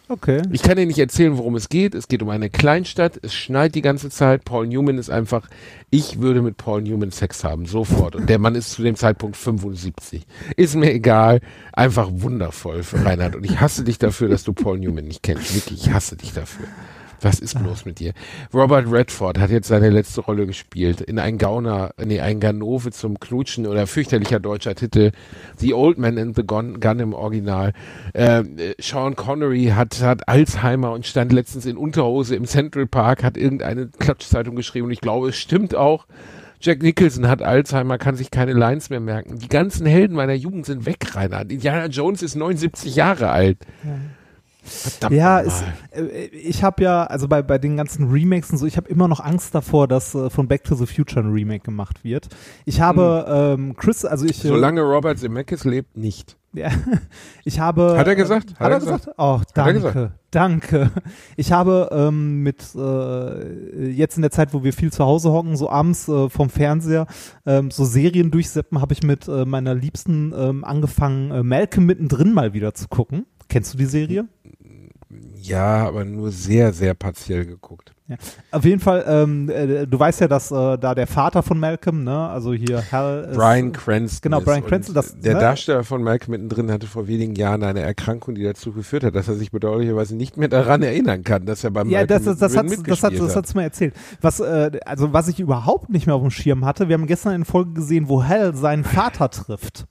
okay. 0.08 0.42
Ich 0.52 0.62
kann 0.62 0.76
dir 0.76 0.86
nicht 0.86 0.98
erzählen, 0.98 1.36
worum 1.36 1.54
es 1.56 1.68
geht. 1.68 1.94
Es 1.94 2.08
geht 2.08 2.22
um 2.22 2.28
eine 2.28 2.50
Kleinstadt. 2.50 3.18
Es 3.22 3.34
schneit 3.34 3.74
die 3.74 3.82
ganze 3.82 4.10
Zeit. 4.10 4.44
Paul 4.44 4.66
Newman 4.66 4.98
ist 4.98 5.10
einfach, 5.10 5.48
ich 5.90 6.20
würde 6.20 6.42
mit 6.42 6.56
Paul 6.56 6.82
Newman 6.82 7.10
Sex 7.10 7.44
haben, 7.44 7.66
sofort. 7.66 8.16
Und 8.16 8.28
der 8.28 8.38
Mann 8.38 8.54
ist 8.54 8.72
zu 8.72 8.82
dem 8.82 8.96
Zeitpunkt 8.96 9.36
75. 9.36 10.26
Ist 10.56 10.76
mir 10.76 10.92
egal. 10.92 11.40
Einfach 11.72 12.08
wundervoll 12.12 12.82
für 12.82 13.04
Reinhard. 13.04 13.36
Und 13.36 13.44
ich 13.44 13.60
hasse 13.60 13.84
dich 13.84 13.98
dafür, 13.98 14.28
dass 14.28 14.44
du 14.44 14.52
Paul 14.52 14.78
Newman 14.78 15.06
nicht 15.06 15.22
kennst. 15.22 15.54
Wirklich, 15.54 15.86
ich 15.86 15.92
hasse 15.92 16.16
dich 16.16 16.32
dafür. 16.32 16.66
Was 17.24 17.38
ist 17.40 17.58
bloß 17.58 17.86
mit 17.86 18.00
dir? 18.00 18.12
Robert 18.52 18.84
Redford 18.92 19.38
hat 19.38 19.48
jetzt 19.48 19.68
seine 19.68 19.88
letzte 19.88 20.20
Rolle 20.20 20.46
gespielt 20.46 21.00
in 21.00 21.18
ein 21.18 21.38
Gauner, 21.38 21.94
nee, 22.04 22.20
ein 22.20 22.38
Ganove 22.38 22.90
zum 22.90 23.18
Knutschen 23.18 23.66
oder 23.66 23.86
fürchterlicher 23.86 24.40
deutscher 24.40 24.74
Titel. 24.74 25.10
The 25.56 25.72
Old 25.72 25.96
Man 25.96 26.18
and 26.18 26.36
the 26.36 26.46
Gun, 26.46 26.80
Gun 26.80 27.00
im 27.00 27.14
Original. 27.14 27.72
Ähm, 28.12 28.58
äh, 28.58 28.74
Sean 28.78 29.16
Connery 29.16 29.72
hat, 29.74 30.02
hat 30.02 30.28
Alzheimer 30.28 30.92
und 30.92 31.06
stand 31.06 31.32
letztens 31.32 31.64
in 31.64 31.78
Unterhose 31.78 32.36
im 32.36 32.44
Central 32.44 32.86
Park, 32.86 33.24
hat 33.24 33.38
irgendeine 33.38 33.86
Klatschzeitung 33.86 34.54
geschrieben 34.54 34.86
und 34.86 34.92
ich 34.92 35.00
glaube, 35.00 35.30
es 35.30 35.36
stimmt 35.36 35.74
auch. 35.74 36.06
Jack 36.60 36.82
Nicholson 36.82 37.26
hat 37.26 37.40
Alzheimer, 37.40 37.96
kann 37.96 38.16
sich 38.16 38.30
keine 38.30 38.52
Lines 38.52 38.90
mehr 38.90 39.00
merken. 39.00 39.38
Die 39.38 39.48
ganzen 39.48 39.86
Helden 39.86 40.14
meiner 40.14 40.34
Jugend 40.34 40.66
sind 40.66 40.84
weg, 40.84 41.14
Rainer. 41.14 41.40
Indiana 41.42 41.86
Jones 41.86 42.22
ist 42.22 42.36
79 42.36 42.94
Jahre 42.94 43.30
alt. 43.30 43.58
Verdammt 44.64 45.14
Ja, 45.14 45.38
ist, 45.40 45.62
äh, 45.92 46.26
ich 46.26 46.64
habe 46.64 46.82
ja, 46.82 47.04
also 47.04 47.28
bei, 47.28 47.42
bei 47.42 47.58
den 47.58 47.76
ganzen 47.76 48.10
Remakes 48.10 48.50
und 48.50 48.58
so, 48.58 48.66
ich 48.66 48.76
habe 48.76 48.88
immer 48.88 49.08
noch 49.08 49.20
Angst 49.20 49.54
davor, 49.54 49.86
dass 49.88 50.14
äh, 50.14 50.30
von 50.30 50.48
Back 50.48 50.64
to 50.64 50.74
the 50.74 50.86
Future 50.86 51.24
ein 51.24 51.32
Remake 51.32 51.64
gemacht 51.64 52.02
wird. 52.02 52.28
Ich 52.64 52.80
habe 52.80 53.54
ähm, 53.58 53.76
Chris, 53.76 54.04
also 54.04 54.24
ich, 54.24 54.44
äh, 54.44 54.48
Solange 54.48 54.80
Robert 54.82 55.18
Zemeckis 55.18 55.64
lebt, 55.64 55.96
nicht. 55.96 56.36
ja, 56.54 56.70
ich 57.44 57.60
habe. 57.60 57.96
Hat 57.98 58.06
er 58.06 58.14
gesagt? 58.14 58.58
Hat, 58.58 58.72
er 58.72 58.80
gesagt? 58.80 59.08
Oh, 59.18 59.40
er 59.40 59.42
danke, 59.54 59.74
gesagt? 59.74 60.12
danke. 60.30 60.90
Ich 61.36 61.52
habe 61.52 61.90
ähm, 61.92 62.42
mit 62.42 62.64
äh, 62.74 63.90
jetzt 63.90 64.16
in 64.16 64.22
der 64.22 64.30
Zeit, 64.30 64.54
wo 64.54 64.64
wir 64.64 64.72
viel 64.72 64.92
zu 64.92 65.04
Hause 65.04 65.30
hocken, 65.30 65.56
so 65.56 65.68
abends 65.68 66.08
äh, 66.08 66.30
vom 66.30 66.48
Fernseher, 66.48 67.06
ähm, 67.44 67.70
so 67.70 67.84
Serien 67.84 68.30
durchseppen, 68.30 68.80
habe 68.80 68.94
ich 68.94 69.02
mit 69.02 69.28
äh, 69.28 69.44
meiner 69.44 69.74
Liebsten 69.74 70.32
ähm, 70.36 70.64
angefangen, 70.64 71.30
äh, 71.30 71.42
Malcolm 71.42 71.86
mittendrin 71.86 72.32
mal 72.32 72.54
wieder 72.54 72.72
zu 72.72 72.88
gucken. 72.88 73.26
Kennst 73.48 73.74
du 73.74 73.78
die 73.78 73.86
Serie? 73.86 74.26
Ja, 75.36 75.86
aber 75.86 76.04
nur 76.04 76.30
sehr, 76.30 76.72
sehr 76.72 76.94
partiell 76.94 77.44
geguckt. 77.44 77.94
Ja. 78.06 78.16
Auf 78.50 78.64
jeden 78.66 78.80
Fall, 78.80 79.02
ähm, 79.08 79.48
äh, 79.48 79.86
du 79.86 79.98
weißt 79.98 80.20
ja, 80.20 80.28
dass 80.28 80.50
äh, 80.50 80.76
da 80.78 80.94
der 80.94 81.06
Vater 81.06 81.42
von 81.42 81.58
Malcolm, 81.58 82.04
ne, 82.04 82.28
also 82.28 82.52
hier 82.52 82.82
Hal 82.92 83.28
ist, 83.30 83.36
Brian 83.36 83.72
Cranston. 83.72 84.30
genau, 84.30 84.38
Und 84.38 84.66
Cranston, 84.66 84.94
das- 84.94 85.18
der 85.18 85.34
ne? 85.34 85.40
Darsteller 85.40 85.84
von 85.84 86.02
Malcolm 86.02 86.32
mittendrin 86.32 86.70
hatte 86.70 86.86
vor 86.86 87.06
wenigen 87.06 87.34
Jahren 87.34 87.62
eine 87.62 87.80
Erkrankung, 87.80 88.34
die 88.34 88.42
dazu 88.42 88.72
geführt 88.72 89.04
hat, 89.04 89.14
dass 89.14 89.28
er 89.28 89.34
sich 89.36 89.50
bedauerlicherweise 89.50 90.16
nicht 90.16 90.36
mehr 90.36 90.48
daran 90.48 90.82
erinnern 90.82 91.24
kann, 91.24 91.46
dass 91.46 91.64
er 91.64 91.70
beim 91.70 91.88
Ja, 91.88 92.04
das, 92.04 92.24
Malcolm 92.24 92.26
das, 92.26 92.38
das, 92.40 92.56
hat, 92.58 92.64
mittendrin 92.66 92.90
das, 92.90 93.02
hat, 93.02 93.18
das 93.18 93.36
hat's 93.36 93.54
mir 93.54 93.62
erzählt. 93.62 93.94
Was, 94.20 94.40
äh, 94.40 94.70
also 94.84 95.14
was 95.14 95.28
ich 95.28 95.40
überhaupt 95.40 95.88
nicht 95.88 96.06
mehr 96.06 96.14
auf 96.14 96.22
dem 96.22 96.30
Schirm 96.30 96.66
hatte, 96.66 96.88
wir 96.90 96.94
haben 96.94 97.06
gestern 97.06 97.32
eine 97.32 97.44
Folge 97.46 97.72
gesehen, 97.72 98.08
wo 98.08 98.22
Hal 98.22 98.54
seinen 98.54 98.84
Vater 98.84 99.30
trifft. 99.30 99.86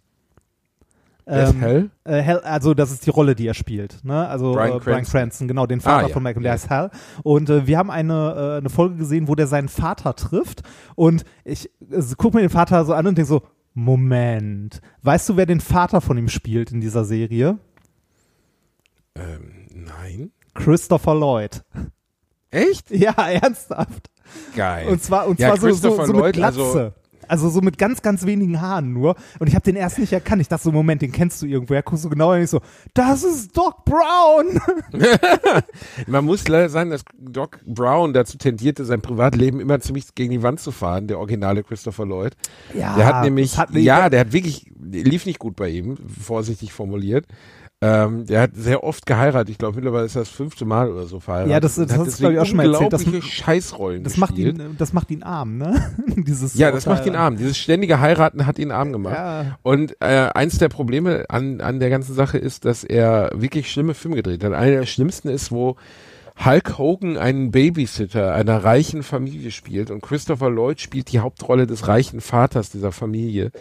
Wer 1.25 1.43
ist 1.45 1.53
Ähm, 1.53 1.61
Hal? 1.61 1.89
Äh, 2.03 2.23
Hal, 2.23 2.39
also 2.41 2.73
das 2.73 2.91
ist 2.91 3.05
die 3.05 3.09
Rolle, 3.09 3.33
die 3.35 3.47
er 3.47 3.53
spielt. 3.53 4.03
Ne? 4.03 4.27
Also 4.27 4.51
Brian 4.53 4.77
äh, 4.77 4.79
Brian 4.79 5.03
Cranston. 5.03 5.47
Genau, 5.47 5.65
den 5.65 5.79
Vater 5.81 6.05
Ah, 6.05 6.07
ja. 6.07 6.13
von 6.13 6.21
Malcolm, 6.23 6.43
der 6.43 6.51
heißt 6.53 6.69
Hal. 6.69 6.91
Und 7.23 7.49
äh, 7.49 7.65
wir 7.65 7.77
haben 7.77 7.89
eine, 7.91 8.53
äh, 8.55 8.57
eine 8.57 8.69
Folge 8.69 8.95
gesehen, 8.97 9.27
wo 9.27 9.35
der 9.35 9.47
seinen 9.47 9.69
Vater 9.69 10.15
trifft. 10.15 10.63
Und 10.95 11.23
ich 11.45 11.69
gucke 12.17 12.35
mir 12.37 12.41
den 12.41 12.49
Vater 12.49 12.83
so 12.85 12.93
an 12.93 13.07
und 13.07 13.17
denke 13.17 13.27
so, 13.29 13.41
Moment, 13.73 14.81
weißt 15.01 15.29
du, 15.29 15.37
wer 15.37 15.45
den 15.45 15.59
Vater 15.61 16.01
von 16.01 16.17
ihm 16.17 16.27
spielt 16.27 16.71
in 16.71 16.81
dieser 16.81 17.05
Serie? 17.05 17.57
Ähm, 19.15 19.67
nein. 19.73 20.31
Christopher 20.53 21.15
Lloyd. 21.15 21.63
Echt? 22.51 22.91
Ja, 22.91 23.11
ernsthaft. 23.29 24.09
Geil. 24.55 24.87
Und 24.89 25.01
zwar, 25.03 25.27
und 25.27 25.39
Ja, 25.39 25.49
zwar 25.55 25.57
so, 25.57 25.89
so, 25.89 25.95
so 26.05 26.13
mit 26.13 26.21
Lloyd, 26.21 26.33
Glatze. 26.35 26.61
also- 26.61 26.91
Also, 27.27 27.49
so 27.49 27.61
mit 27.61 27.77
ganz, 27.77 28.01
ganz 28.01 28.25
wenigen 28.25 28.61
Haaren 28.61 28.93
nur. 28.93 29.15
Und 29.39 29.47
ich 29.47 29.55
habe 29.55 29.63
den 29.63 29.75
erst 29.75 29.99
nicht 29.99 30.13
erkannt. 30.13 30.41
Ich 30.41 30.47
dachte 30.47 30.63
so, 30.63 30.71
Moment, 30.71 31.01
den 31.01 31.11
kennst 31.11 31.41
du 31.41 31.45
irgendwoher. 31.45 31.83
Guckst 31.83 32.05
du 32.05 32.09
genauer 32.09 32.35
und 32.35 32.41
ich 32.43 32.49
so, 32.49 32.61
das 32.93 33.23
ist 33.23 33.55
Doc 33.57 33.85
Brown. 33.85 34.59
Man 36.07 36.25
muss 36.25 36.47
leider 36.47 36.69
sagen, 36.69 36.89
dass 36.89 37.03
Doc 37.17 37.59
Brown 37.65 38.13
dazu 38.13 38.37
tendierte, 38.37 38.85
sein 38.85 39.01
Privatleben 39.01 39.59
immer 39.59 39.79
ziemlich 39.79 40.15
gegen 40.15 40.31
die 40.31 40.43
Wand 40.43 40.59
zu 40.59 40.71
fahren, 40.71 41.07
der 41.07 41.19
originale 41.19 41.63
Christopher 41.63 42.05
Lloyd. 42.05 42.33
Ja, 42.73 42.95
Der 42.95 43.05
hat 43.05 43.23
nämlich, 43.23 43.57
hat- 43.57 43.73
ja, 43.73 44.09
der 44.09 44.21
hat 44.21 44.33
wirklich, 44.33 44.71
lief 44.81 45.25
nicht 45.25 45.39
gut 45.39 45.55
bei 45.55 45.69
ihm, 45.69 45.97
vorsichtig 46.21 46.73
formuliert. 46.73 47.25
Ähm, 47.85 48.25
der 48.25 48.41
hat 48.41 48.51
sehr 48.55 48.83
oft 48.83 49.05
geheiratet. 49.05 49.49
Ich 49.49 49.57
glaube, 49.57 49.75
mittlerweile 49.75 50.05
ist 50.05 50.15
das 50.15 50.29
fünfte 50.29 50.63
Mal 50.63 50.89
oder 50.89 51.03
so 51.05 51.19
verheiratet. 51.19 51.51
Ja, 51.51 51.59
das- 51.59 51.75
das 51.75 51.91
hat 51.91 51.99
hast 51.99 52.13
du, 52.19 52.21
glaub 52.21 52.31
ich, 52.33 52.39
auch 52.39 52.45
schon 52.45 52.57
mal 52.57 52.71
erzählt. 52.71 52.93
Das- 52.93 53.03
unglaubliche 53.03 53.27
Scheißrollen 53.35 54.03
Das 54.03 54.15
macht 54.17 54.35
gespielt. 54.35 54.57
ihn, 54.59 54.75
das 54.77 54.93
macht 54.93 55.11
ihn 55.11 55.23
arm, 55.23 55.57
ne? 55.57 55.93
Dieses 56.15 56.53
Ja, 56.53 56.71
das 56.71 56.85
macht 56.85 57.05
ihn 57.05 57.15
arm. 57.15 57.35
Dieses 57.37 57.57
ständige 57.57 57.99
Heiraten 57.99 58.45
hat 58.45 58.57
ihn 58.59 58.71
arm 58.71 58.91
gemacht. 58.93 59.15
Ja. 59.17 59.57
Und 59.63 59.97
äh, 59.99 60.29
eins 60.33 60.57
der 60.59 60.69
Probleme 60.69 61.25
an, 61.29 61.59
an 61.61 61.79
der 61.79 61.89
ganzen 61.89 62.13
Sache 62.13 62.37
ist, 62.37 62.63
dass 62.65 62.83
er 62.83 63.31
wirklich 63.35 63.71
schlimme 63.71 63.93
Filme 63.95 64.15
gedreht 64.15 64.43
hat. 64.43 64.53
Einer 64.53 64.77
der 64.77 64.85
schlimmsten 64.85 65.27
ist, 65.27 65.51
wo 65.51 65.75
Hulk 66.43 66.77
Hogan 66.77 67.17
einen 67.17 67.51
Babysitter 67.51 68.33
einer 68.33 68.63
reichen 68.63 69.03
Familie 69.03 69.51
spielt 69.51 69.91
und 69.91 70.01
Christopher 70.01 70.49
Lloyd 70.49 70.79
spielt 70.81 71.11
die 71.11 71.19
Hauptrolle 71.19 71.67
des 71.67 71.87
reichen 71.87 72.21
Vaters 72.21 72.69
dieser 72.71 72.91
Familie. 72.91 73.51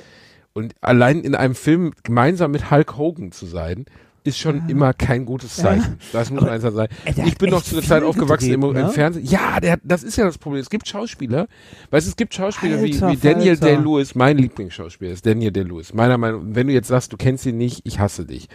Und 0.55 0.75
allein 0.81 1.21
in 1.21 1.35
einem 1.35 1.55
Film 1.55 1.93
gemeinsam 2.03 2.51
mit 2.51 2.71
Hulk 2.71 2.97
Hogan 2.97 3.33
zu 3.33 3.47
sein, 3.47 3.85
ist 4.25 4.39
schon 4.39 4.69
immer 4.69 4.93
kein 4.95 5.25
gutes 5.25 5.57
Zeichen. 5.57 5.99
Das 6.13 6.31
muss 6.31 6.43
man 6.43 6.51
einfach 6.51 6.73
sagen. 6.73 6.95
ey, 7.05 7.15
der 7.15 7.27
Ich 7.27 7.37
bin 7.39 7.51
noch 7.51 7.63
zu 7.63 7.75
der 7.75 7.83
Zeit 7.85 8.03
aufgewachsen 8.05 8.51
gedreht, 8.51 8.71
im, 8.71 8.77
im 8.77 8.87
ne? 8.87 8.91
Fernsehen. 8.91 9.25
Ja, 9.27 9.59
der, 9.59 9.79
das 9.83 10.03
ist 10.05 10.17
ja 10.17 10.25
das 10.25 10.39
Problem. 10.39 10.61
Es 10.63 10.71
gibt 10.71 10.87
Schauspieler, 10.87 11.49
weißt 11.91 12.07
du, 12.07 12.11
es 12.11 12.17
gibt 12.17 12.33
Schauspieler 12.35 12.83
wie, 12.83 12.93
Alter 12.95 13.11
wie 13.11 13.17
Daniel 13.17 13.57
Falter. 13.57 13.77
Day-Lewis, 13.77 14.15
mein 14.15 14.39
Lieblingsschauspieler 14.39 15.11
ist 15.13 15.27
Daniel 15.27 15.51
Day-Lewis. 15.51 15.93
Meiner 15.93 16.19
Meinung 16.19 16.49
nach, 16.51 16.55
wenn 16.57 16.69
du 16.69 16.73
jetzt 16.73 16.89
sagst, 16.89 17.13
du 17.13 17.17
kennst 17.17 17.47
ihn 17.47 17.59
nicht, 17.59 17.81
ich 17.85 17.99
hasse 17.99 18.25
dich. 18.25 18.49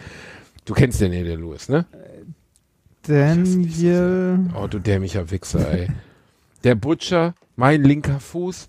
Du 0.64 0.74
kennst 0.74 1.00
Daniel 1.02 1.24
Day-Lewis, 1.24 1.68
ne? 1.68 1.84
Daniel. 3.06 4.38
Oh, 4.54 4.66
du 4.66 4.78
dämlicher 4.78 5.30
Wichser, 5.30 5.70
ey. 5.70 5.88
Der 6.64 6.74
Butcher, 6.74 7.34
mein 7.56 7.82
linker 7.82 8.20
Fuß. 8.20 8.68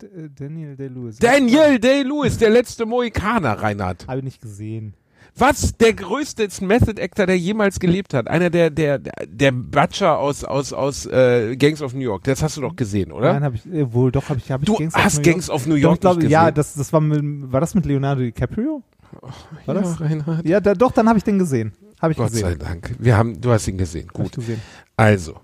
D- 0.00 0.28
Daniel 0.34 0.76
Day-Lewis. 0.76 1.16
Daniel 1.18 1.78
Day-Lewis, 1.78 2.38
der 2.38 2.50
letzte 2.50 2.84
Mohikaner, 2.86 3.52
Reinhard. 3.52 4.06
Habe 4.08 4.18
ich 4.18 4.24
nicht 4.24 4.40
gesehen. 4.42 4.94
Was? 5.38 5.76
Der 5.76 5.92
größte 5.92 6.48
Method 6.62 7.00
Actor, 7.00 7.26
der 7.26 7.38
jemals 7.38 7.78
gelebt 7.78 8.14
hat. 8.14 8.28
Einer 8.28 8.48
der, 8.48 8.70
der, 8.70 8.98
der 8.98 9.52
Butcher 9.52 10.18
aus, 10.18 10.44
aus, 10.44 10.72
aus 10.72 11.06
äh, 11.06 11.56
Gangs 11.56 11.82
of 11.82 11.92
New 11.92 12.00
York. 12.00 12.24
Das 12.24 12.42
hast 12.42 12.56
du 12.56 12.62
doch 12.62 12.74
gesehen, 12.74 13.12
oder? 13.12 13.34
Nein, 13.34 13.44
habe 13.44 13.56
ich 13.56 13.66
äh, 13.66 13.92
wohl 13.92 14.10
doch 14.10 14.28
habe 14.28 14.38
ich 14.38 14.50
habe 14.50 14.64
ich 14.64 14.66
du 14.66 14.76
Gangs 14.76 14.94
of 14.94 15.04
hast 15.04 15.18
New 15.18 15.22
Gangs 15.22 15.50
of 15.50 15.66
New 15.66 15.74
Doch, 15.74 15.82
York 15.82 15.94
ich 15.94 16.00
glaube, 16.00 16.20
nicht 16.20 16.30
ja, 16.30 16.40
gesehen. 16.44 16.54
das 16.54 16.74
das 16.74 16.92
war 16.92 17.00
mit, 17.00 17.52
war 17.52 17.60
das 17.60 17.74
mit 17.74 17.84
Leonardo 17.84 18.22
DiCaprio? 18.22 18.82
War 19.66 19.74
ja, 19.74 19.80
das? 19.82 20.00
Reinhard. 20.00 20.46
Ja, 20.46 20.60
da, 20.60 20.74
doch, 20.74 20.92
dann 20.92 21.08
habe 21.08 21.18
ich 21.18 21.24
den 21.24 21.38
gesehen. 21.38 21.72
Habe 22.00 22.12
ich 22.12 22.18
Gott 22.18 22.32
sei 22.32 22.42
gesehen. 22.42 22.58
Dank. 22.58 22.94
Wir 22.98 23.16
haben, 23.16 23.40
du 23.40 23.50
hast 23.50 23.66
ihn 23.68 23.78
gesehen. 23.78 24.08
Hab 24.08 24.14
Gut. 24.14 24.32
gesehen. 24.32 24.60
Also, 24.96 25.36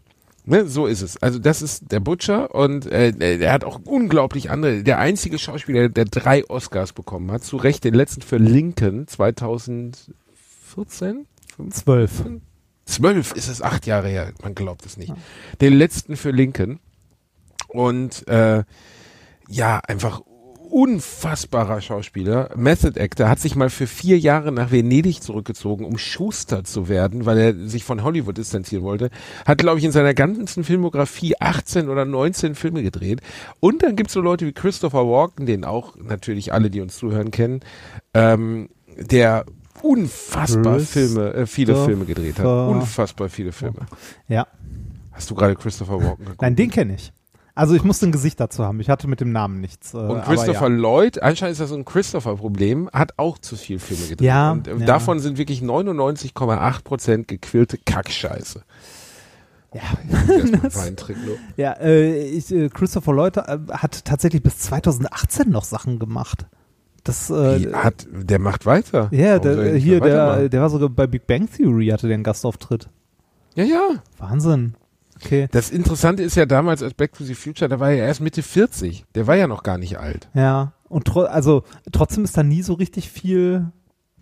ne, 0.44 0.66
so 0.66 0.86
ist 0.86 1.02
es. 1.02 1.22
Also 1.22 1.38
das 1.38 1.62
ist 1.62 1.92
der 1.92 2.00
Butcher 2.00 2.54
und 2.54 2.86
äh, 2.86 3.38
er 3.38 3.52
hat 3.52 3.64
auch 3.64 3.80
unglaublich 3.84 4.50
andere. 4.50 4.82
Der 4.82 4.98
einzige 4.98 5.38
Schauspieler, 5.38 5.88
der 5.88 6.04
drei 6.04 6.48
Oscars 6.48 6.92
bekommen 6.92 7.30
hat, 7.30 7.44
zu 7.44 7.56
Recht 7.56 7.84
den 7.84 7.94
letzten 7.94 8.22
für 8.22 8.38
Lincoln 8.38 9.06
2014. 9.06 11.26
Zwölf. 11.70 12.24
Zwölf 12.84 13.32
ist 13.32 13.48
es 13.48 13.62
acht 13.62 13.86
Jahre 13.86 14.08
her, 14.08 14.32
man 14.42 14.54
glaubt 14.54 14.84
es 14.84 14.96
nicht. 14.96 15.12
Den 15.60 15.74
letzten 15.74 16.16
für 16.16 16.30
Lincoln. 16.30 16.80
Und 17.68 18.26
äh, 18.28 18.64
ja, 19.48 19.78
einfach 19.78 20.22
unfassbarer 20.72 21.82
Schauspieler, 21.82 22.50
Method 22.56 22.98
Actor, 22.98 23.28
hat 23.28 23.38
sich 23.38 23.54
mal 23.54 23.68
für 23.68 23.86
vier 23.86 24.18
Jahre 24.18 24.52
nach 24.52 24.70
Venedig 24.70 25.22
zurückgezogen, 25.22 25.84
um 25.84 25.98
Schuster 25.98 26.64
zu 26.64 26.88
werden, 26.88 27.26
weil 27.26 27.38
er 27.38 27.68
sich 27.68 27.84
von 27.84 28.02
Hollywood 28.02 28.38
distanzieren 28.38 28.82
wollte. 28.82 29.10
Hat, 29.46 29.58
glaube 29.58 29.78
ich, 29.78 29.84
in 29.84 29.92
seiner 29.92 30.14
ganzen 30.14 30.64
Filmografie 30.64 31.34
18 31.38 31.90
oder 31.90 32.06
19 32.06 32.54
Filme 32.54 32.82
gedreht. 32.82 33.20
Und 33.60 33.82
dann 33.82 33.96
gibt's 33.96 34.14
so 34.14 34.22
Leute 34.22 34.46
wie 34.46 34.52
Christopher 34.52 35.06
Walken, 35.06 35.44
den 35.44 35.64
auch 35.66 35.94
natürlich 35.96 36.54
alle, 36.54 36.70
die 36.70 36.80
uns 36.80 36.96
zuhören, 36.96 37.30
kennen, 37.30 37.60
ähm, 38.14 38.70
der 38.96 39.44
unfassbar 39.82 40.80
Filme, 40.80 41.34
äh, 41.34 41.46
viele 41.46 41.84
Filme 41.84 42.06
gedreht 42.06 42.38
hat. 42.38 42.46
Unfassbar 42.46 43.28
viele 43.28 43.52
Filme. 43.52 43.80
Ja. 44.26 44.46
Hast 45.10 45.30
du 45.30 45.34
gerade 45.34 45.54
Christopher 45.54 46.02
Walken 46.02 46.24
geguckt? 46.24 46.40
Nein, 46.40 46.56
den 46.56 46.70
kenne 46.70 46.94
ich. 46.94 47.12
Also 47.54 47.74
ich 47.74 47.84
musste 47.84 48.06
ein 48.06 48.12
Gesicht 48.12 48.40
dazu 48.40 48.64
haben. 48.64 48.80
Ich 48.80 48.88
hatte 48.88 49.08
mit 49.08 49.20
dem 49.20 49.30
Namen 49.30 49.60
nichts. 49.60 49.92
Äh, 49.92 49.98
Und 49.98 50.22
Christopher 50.22 50.68
ja. 50.68 50.74
Lloyd, 50.74 51.22
anscheinend 51.22 51.52
ist 51.52 51.60
das 51.60 51.68
so 51.68 51.76
ein 51.76 51.84
Christopher-Problem, 51.84 52.88
hat 52.92 53.18
auch 53.18 53.36
zu 53.36 53.56
viel 53.56 53.78
Filme 53.78 54.06
gedreht. 54.06 54.26
Ja, 54.26 54.52
und 54.52 54.68
äh, 54.68 54.76
ja. 54.76 54.86
davon 54.86 55.20
sind 55.20 55.36
wirklich 55.36 55.60
99,8 55.60 56.82
Prozent 56.82 57.28
gequillte 57.28 57.78
Kackscheiße. 57.78 58.62
Ja. 59.74 59.80
Du. 60.96 61.38
Ja, 61.56 61.72
äh, 61.72 62.26
ich, 62.26 62.52
äh, 62.52 62.68
Christopher 62.68 63.12
Lloyd 63.12 63.36
äh, 63.38 63.58
hat 63.70 64.04
tatsächlich 64.04 64.42
bis 64.42 64.58
2018 64.58 65.48
noch 65.50 65.64
Sachen 65.64 65.98
gemacht. 65.98 66.46
Das, 67.04 67.30
äh, 67.30 67.72
hat, 67.72 68.06
der 68.10 68.38
macht 68.38 68.66
weiter. 68.66 69.08
ja, 69.10 69.38
der, 69.38 69.58
er 69.58 69.76
hier, 69.76 70.00
der, 70.00 70.26
weitermachen? 70.26 70.50
der 70.50 70.60
war 70.60 70.70
sogar 70.70 70.88
bei 70.88 71.06
Big 71.06 71.26
Bang 71.26 71.48
Theory, 71.50 71.88
hatte 71.88 72.06
der 72.06 72.14
einen 72.14 72.24
Gastauftritt. 72.24 72.88
Ja, 73.54 73.64
ja. 73.64 74.02
Wahnsinn. 74.18 74.74
Okay. 75.24 75.48
Das 75.50 75.70
Interessante 75.70 76.22
ist 76.22 76.36
ja 76.36 76.46
damals 76.46 76.82
als 76.82 76.94
Back 76.94 77.12
to 77.12 77.24
the 77.24 77.34
Future, 77.34 77.68
da 77.68 77.80
war 77.80 77.90
er 77.90 78.06
erst 78.06 78.20
Mitte 78.20 78.42
40. 78.42 79.04
Der 79.14 79.26
war 79.26 79.36
ja 79.36 79.46
noch 79.46 79.62
gar 79.62 79.78
nicht 79.78 79.98
alt. 79.98 80.28
Ja, 80.34 80.72
und 80.88 81.06
tro 81.06 81.22
also 81.22 81.64
trotzdem 81.90 82.24
ist 82.24 82.36
da 82.36 82.42
nie 82.42 82.62
so 82.62 82.74
richtig 82.74 83.10
viel 83.10 83.66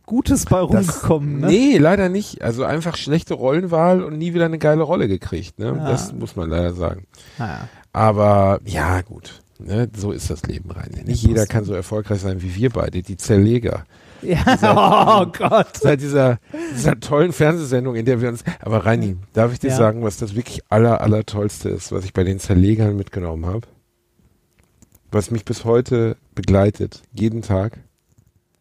Gutes 0.07 0.45
bei 0.45 0.59
rumgekommen. 0.61 1.41
Ne? 1.41 1.47
Nee, 1.47 1.79
leider 1.79 2.09
nicht. 2.09 2.43
Also 2.43 2.65
einfach 2.65 2.97
schlechte 2.97 3.35
Rollenwahl 3.35 4.03
und 4.03 4.19
nie 4.19 4.35
wieder 4.35 4.47
eine 4.47 4.59
geile 4.59 4.83
Rolle 4.83 5.07
gekriegt. 5.07 5.59
Ne? 5.61 5.67
Ja. 5.67 5.91
Das 5.91 6.13
muss 6.13 6.35
man 6.35 6.51
leider 6.51 6.75
sagen. 6.75 7.07
Naja. 7.39 7.69
Aber 7.93 8.61
ja, 8.65 9.03
gut. 9.03 9.41
Ne? 9.61 9.89
So 9.97 10.11
ist 10.11 10.29
das 10.29 10.43
Leben 10.43 10.71
rein. 10.71 10.91
Nicht 11.05 11.23
Ja, 11.23 11.29
jeder 11.29 11.47
kann 11.47 11.65
so 11.65 11.75
erfolgreich 11.75 12.21
sein 12.21 12.43
wie 12.43 12.57
wir 12.57 12.71
beide, 12.71 13.03
die 13.03 13.17
Zerleger. 13.17 13.85
Ja, 14.23 15.21
oh 15.23 15.27
Gott. 15.37 15.77
Seit 15.79 16.01
dieser, 16.01 16.39
dieser 16.75 16.99
tollen 17.01 17.33
Fernsehsendung, 17.33 17.95
in 17.97 18.05
der 18.05 18.21
wir 18.21 18.29
uns. 18.29 18.45
Aber 18.61 18.85
Reini, 18.87 19.17
darf 19.33 19.53
ich 19.53 19.59
dir 19.59 19.71
Ja. 19.71 19.77
sagen, 19.77 20.03
was 20.03 20.17
das 20.19 20.35
wirklich 20.35 20.61
aller, 20.69 21.01
aller 21.01 21.25
tollste 21.27 21.69
ist, 21.69 21.93
was 21.93 22.05
ich 22.05 22.13
bei 22.13 22.25
den 22.25 22.39
Zerlegern 22.39 22.97
mitgenommen 22.97 23.47
habe? 23.47 23.63
Was 25.11 25.31
mich 25.31 25.45
bis 25.45 25.65
heute 25.65 26.17
begleitet, 26.35 27.03
jeden 27.13 27.43
Tag. 27.43 27.79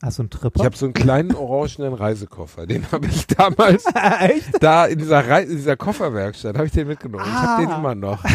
Hast 0.02 0.18
du 0.18 0.24
einen 0.24 0.30
Tripper? 0.30 0.60
Ich 0.62 0.66
habe 0.66 0.78
so 0.78 0.86
einen 0.86 0.94
kleinen 0.94 1.36
orangenen 1.36 1.94
Reisekoffer. 1.94 2.66
Den 2.66 2.90
habe 2.92 3.06
ich 3.08 3.28
damals 3.28 3.84
Echt? 4.22 4.64
da 4.64 4.86
in 4.86 4.98
dieser, 4.98 5.28
Rei 5.28 5.44
in 5.44 5.58
dieser 5.58 5.76
Kofferwerkstatt 5.76 6.56
habe 6.56 6.68
ich 6.68 6.72
den 6.72 6.88
mitgenommen. 6.88 7.26
Ich 7.28 7.32
habe 7.34 7.62
den 7.64 7.72
Ah. 7.72 7.78
immer 7.78 7.96
noch. 7.96 8.24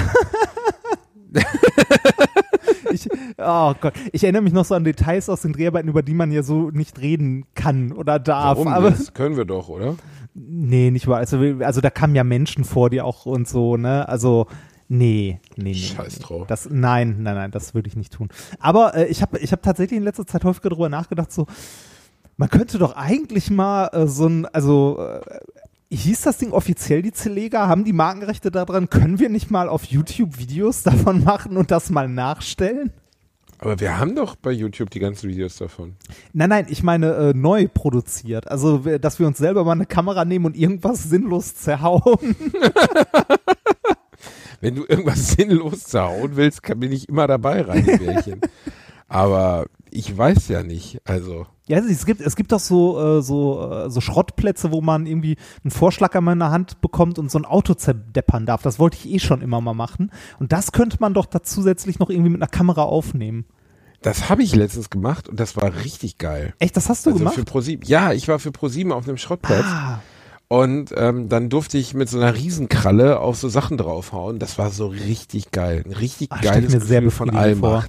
Ich, 2.94 3.08
oh 3.38 3.74
Gott. 3.80 3.94
Ich 4.12 4.24
erinnere 4.24 4.42
mich 4.42 4.52
noch 4.52 4.64
so 4.64 4.74
an 4.74 4.84
Details 4.84 5.28
aus 5.28 5.42
den 5.42 5.52
Dreharbeiten, 5.52 5.88
über 5.88 6.02
die 6.02 6.14
man 6.14 6.32
ja 6.32 6.42
so 6.42 6.70
nicht 6.70 7.00
reden 7.00 7.44
kann 7.54 7.92
oder 7.92 8.18
darf. 8.18 8.58
Warum? 8.58 8.68
Aber 8.68 8.90
das 8.90 9.12
können 9.12 9.36
wir 9.36 9.44
doch, 9.44 9.68
oder? 9.68 9.96
nee, 10.34 10.90
nicht 10.90 11.06
wahr. 11.06 11.18
Also, 11.18 11.38
also 11.60 11.80
da 11.80 11.90
kamen 11.90 12.14
ja 12.14 12.24
Menschen 12.24 12.64
vor, 12.64 12.90
die 12.90 13.00
auch 13.00 13.26
und 13.26 13.48
so, 13.48 13.76
ne? 13.76 14.08
Also 14.08 14.46
nee, 14.88 15.40
nee, 15.56 15.64
nee. 15.64 15.74
Scheiß 15.74 16.18
drauf. 16.18 16.46
Das, 16.46 16.68
nein, 16.70 17.22
nein, 17.22 17.34
nein, 17.34 17.50
das 17.50 17.74
würde 17.74 17.88
ich 17.88 17.96
nicht 17.96 18.12
tun. 18.12 18.28
Aber 18.58 18.94
äh, 18.94 19.06
ich 19.06 19.22
habe 19.22 19.38
ich 19.38 19.52
hab 19.52 19.62
tatsächlich 19.62 19.96
in 19.96 20.04
letzter 20.04 20.26
Zeit 20.26 20.44
häufiger 20.44 20.70
darüber 20.70 20.88
nachgedacht, 20.88 21.32
so, 21.32 21.46
man 22.36 22.48
könnte 22.48 22.78
doch 22.78 22.96
eigentlich 22.96 23.50
mal 23.50 23.88
äh, 23.92 24.06
so 24.06 24.26
ein, 24.26 24.46
also 24.46 24.98
äh, 24.98 25.20
hieß 25.96 26.22
das 26.22 26.38
Ding 26.38 26.52
offiziell 26.52 27.02
die 27.02 27.12
Zelega? 27.12 27.68
Haben 27.68 27.84
die 27.84 27.92
Markenrechte 27.92 28.50
daran? 28.50 28.90
Können 28.90 29.18
wir 29.18 29.28
nicht 29.28 29.50
mal 29.50 29.68
auf 29.68 29.84
YouTube 29.84 30.38
Videos 30.38 30.82
davon 30.82 31.24
machen 31.24 31.56
und 31.56 31.70
das 31.70 31.90
mal 31.90 32.08
nachstellen? 32.08 32.92
Aber 33.58 33.80
wir 33.80 33.98
haben 33.98 34.14
doch 34.14 34.36
bei 34.36 34.50
YouTube 34.50 34.90
die 34.90 34.98
ganzen 34.98 35.28
Videos 35.28 35.56
davon. 35.56 35.96
Nein, 36.32 36.50
nein, 36.50 36.66
ich 36.68 36.82
meine 36.82 37.14
äh, 37.14 37.32
neu 37.34 37.68
produziert. 37.72 38.50
Also, 38.50 38.78
dass 38.98 39.18
wir 39.18 39.26
uns 39.26 39.38
selber 39.38 39.64
mal 39.64 39.72
eine 39.72 39.86
Kamera 39.86 40.24
nehmen 40.24 40.44
und 40.46 40.56
irgendwas 40.56 41.04
sinnlos 41.04 41.54
zerhauen. 41.54 42.36
Wenn 44.60 44.74
du 44.74 44.84
irgendwas 44.86 45.32
sinnlos 45.32 45.84
zerhauen 45.84 46.36
willst, 46.36 46.62
bin 46.62 46.92
ich 46.92 47.08
immer 47.08 47.26
dabei, 47.26 47.62
Reini 47.62 47.96
Bärchen. 47.96 48.40
Aber 49.08 49.66
ich 49.90 50.16
weiß 50.16 50.48
ja 50.48 50.62
nicht. 50.62 51.00
Also, 51.04 51.46
Ja, 51.68 51.78
es 51.78 52.04
gibt, 52.04 52.20
es 52.20 52.34
gibt 52.36 52.50
doch 52.52 52.58
so, 52.58 53.00
äh, 53.18 53.22
so, 53.22 53.70
äh, 53.70 53.90
so 53.90 54.00
Schrottplätze, 54.00 54.72
wo 54.72 54.80
man 54.80 55.06
irgendwie 55.06 55.36
einen 55.62 55.70
Vorschlag 55.70 56.14
an 56.14 56.24
meine 56.24 56.50
Hand 56.50 56.80
bekommt 56.80 57.18
und 57.18 57.30
so 57.30 57.38
ein 57.38 57.44
Auto 57.44 57.74
zerdeppern 57.74 58.44
darf. 58.44 58.62
Das 58.62 58.78
wollte 58.78 58.96
ich 58.96 59.08
eh 59.12 59.18
schon 59.20 59.40
immer 59.40 59.60
mal 59.60 59.74
machen. 59.74 60.10
Und 60.40 60.52
das 60.52 60.72
könnte 60.72 60.96
man 61.00 61.14
doch 61.14 61.26
da 61.26 61.42
zusätzlich 61.42 61.98
noch 62.00 62.10
irgendwie 62.10 62.30
mit 62.30 62.42
einer 62.42 62.50
Kamera 62.50 62.82
aufnehmen. 62.82 63.44
das 64.02 64.28
habe 64.28 64.42
ich 64.42 64.54
letztens 64.54 64.90
gemacht 64.90 65.28
und 65.28 65.38
das 65.40 65.56
war 65.56 65.72
richtig 65.84 66.18
geil. 66.18 66.54
Echt, 66.58 66.76
das 66.76 66.88
hast 66.88 67.06
du 67.06 67.10
Also 67.10 67.18
gemacht? 67.20 67.34
für 67.36 67.44
ProSieben. 67.44 67.88
Ja, 67.88 68.12
ich 68.12 68.28
war 68.28 68.38
für 68.38 68.52
ProSieben 68.52 68.92
auf 68.92 69.06
einem 69.08 69.16
Schrottplatz 69.16 69.64
ah, 69.64 70.00
und 70.48 70.92
ähm, 70.96 71.28
dann 71.30 71.48
durfte 71.48 71.78
ich 71.78 71.94
mit 71.94 72.08
so 72.10 72.18
einer 72.18 72.34
Riesenkralle 72.34 73.18
auf 73.20 73.36
so 73.36 73.48
Sachen 73.48 73.78
draufhauen. 73.78 74.38
Das 74.38 74.58
war 74.58 74.70
so 74.70 74.88
richtig 74.88 75.52
geil. 75.52 75.84
Ein 75.86 75.92
richtig 75.92 76.30
ich 76.34 76.42
geiles 76.42 76.72
mir 76.72 76.80
sehr 76.80 77.00
Gefühl 77.00 77.16
von 77.16 77.28
befriedigend 77.30 77.60
vor. 77.60 77.84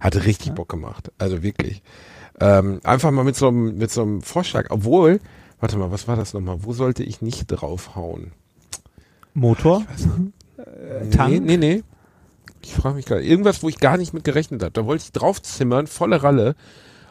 Hatte 0.00 0.24
richtig 0.24 0.54
Bock 0.54 0.68
gemacht. 0.68 1.12
Also 1.18 1.42
wirklich. 1.42 1.82
Ähm, 2.40 2.80
einfach 2.84 3.10
mal 3.10 3.24
mit 3.24 3.36
so 3.36 3.48
einem 3.48 3.76
mit 3.76 3.90
so 3.90 4.02
einem 4.02 4.22
Vorschlag. 4.22 4.66
Obwohl, 4.70 5.20
warte 5.60 5.76
mal, 5.76 5.90
was 5.92 6.08
war 6.08 6.16
das 6.16 6.32
nochmal? 6.34 6.58
Wo 6.64 6.72
sollte 6.72 7.02
ich 7.02 7.20
nicht 7.22 7.46
draufhauen? 7.48 8.32
Motor? 9.34 9.84
Nee, 10.56 11.10
Tank? 11.10 11.44
nee, 11.44 11.56
nee. 11.56 11.82
Ich 12.62 12.74
frage 12.74 12.96
mich 12.96 13.06
gerade. 13.06 13.22
Irgendwas, 13.22 13.62
wo 13.62 13.68
ich 13.68 13.78
gar 13.78 13.96
nicht 13.96 14.12
mit 14.12 14.24
gerechnet 14.24 14.62
habe. 14.62 14.72
Da 14.72 14.84
wollte 14.86 15.04
ich 15.04 15.12
draufzimmern, 15.12 15.86
volle 15.86 16.22
Ralle. 16.22 16.54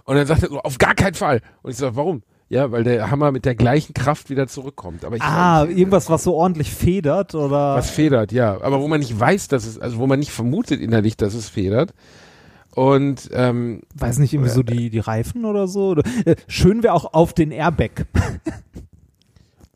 Und 0.05 0.15
dann 0.15 0.27
sagt 0.27 0.43
er 0.43 0.49
so, 0.49 0.59
auf 0.59 0.77
gar 0.77 0.95
keinen 0.95 1.13
Fall. 1.15 1.41
Und 1.61 1.71
ich 1.71 1.77
sage, 1.77 1.95
warum? 1.95 2.23
Ja, 2.49 2.71
weil 2.71 2.83
der 2.83 3.11
Hammer 3.11 3.31
mit 3.31 3.45
der 3.45 3.53
gleichen 3.53 3.93
Kraft 3.93 4.31
wieder 4.31 4.47
zurückkommt. 4.47 5.05
Aber 5.05 5.15
ich 5.15 5.21
Ah, 5.21 5.65
irgendwas, 5.65 6.09
was 6.09 6.23
so 6.23 6.33
ordentlich 6.33 6.71
federt 6.73 7.35
oder? 7.35 7.75
was 7.75 7.91
federt, 7.91 8.31
ja. 8.31 8.59
Aber 8.61 8.81
wo 8.81 8.87
man 8.87 8.99
nicht 9.01 9.19
weiß, 9.19 9.47
dass 9.49 9.65
es, 9.67 9.77
also 9.77 9.99
wo 9.99 10.07
man 10.07 10.17
nicht 10.17 10.31
vermutet 10.31 10.81
innerlich, 10.81 11.15
dass 11.15 11.35
es 11.35 11.47
federt. 11.49 11.93
Und 12.75 13.29
ähm, 13.33 13.81
weiß 13.95 14.19
nicht, 14.19 14.33
irgendwie 14.33 14.51
so 14.51 14.63
die, 14.63 14.89
die 14.89 14.99
Reifen 14.99 15.45
oder 15.45 15.67
so? 15.67 15.95
Äh, 16.25 16.35
schön 16.47 16.83
wäre 16.83 16.93
auch 16.93 17.13
auf 17.13 17.33
den 17.33 17.51
Airbag. 17.51 18.05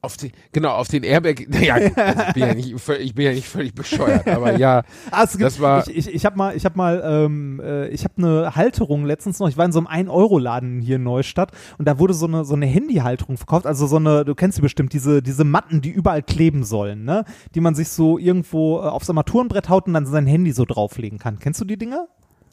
Auf 0.01 0.17
den, 0.17 0.31
genau, 0.51 0.71
auf 0.73 0.89
den 0.89 1.03
Airbag. 1.03 1.45
Naja, 1.47 1.75
also 1.75 1.87
ich, 2.27 2.33
bin 2.33 2.43
ja 2.45 2.53
nicht, 2.53 2.89
ich 2.99 3.15
bin 3.15 3.25
ja 3.25 3.31
nicht 3.31 3.47
völlig 3.47 3.73
bescheuert, 3.73 4.27
aber 4.27 4.57
ja, 4.57 4.83
Ah, 5.11 5.23
es 5.23 5.31
gibt, 5.31 5.43
Das 5.43 5.61
war- 5.61 5.87
ich 5.87 5.95
ich, 6.09 6.13
ich 6.13 6.25
habe 6.25 6.35
mal, 6.37 6.57
ich 6.57 6.65
habe 6.65 6.75
mal, 6.77 7.01
ähm, 7.05 7.61
äh, 7.63 7.87
ich 7.87 8.03
habe 8.03 8.15
eine 8.17 8.53
Halterung 8.53 9.05
letztens 9.05 9.39
noch. 9.39 9.47
Ich 9.47 9.55
war 9.55 9.63
in 9.63 9.71
so 9.71 9.79
einem 9.79 10.09
1-Euro-Laden 10.09 10.81
hier 10.81 10.97
in 10.97 11.03
Neustadt 11.03 11.53
und 11.77 11.87
da 11.87 11.99
wurde 11.99 12.13
so 12.13 12.25
eine 12.27 12.43
so 12.43 12.53
eine 12.53 12.65
Handyhalterung 12.65 13.37
verkauft. 13.37 13.65
Also 13.65 13.87
so 13.87 13.95
eine, 13.95 14.25
du 14.25 14.35
kennst 14.35 14.57
sie 14.57 14.61
bestimmt, 14.61 14.91
diese 14.91 15.21
diese 15.23 15.45
Matten, 15.45 15.79
die 15.79 15.91
überall 15.91 16.21
kleben 16.21 16.65
sollen, 16.65 17.05
ne? 17.05 17.23
Die 17.55 17.61
man 17.61 17.73
sich 17.73 17.87
so 17.87 18.17
irgendwo 18.17 18.79
äh, 18.79 18.87
aufs 18.87 19.09
Armaturenbrett 19.09 19.69
haut 19.69 19.87
und 19.87 19.93
dann 19.93 20.05
sein 20.05 20.25
Handy 20.27 20.51
so 20.51 20.65
drauflegen 20.65 21.17
kann. 21.17 21.39
Kennst 21.39 21.61
du 21.61 21.65
die 21.65 21.77
Dinger? 21.77 22.09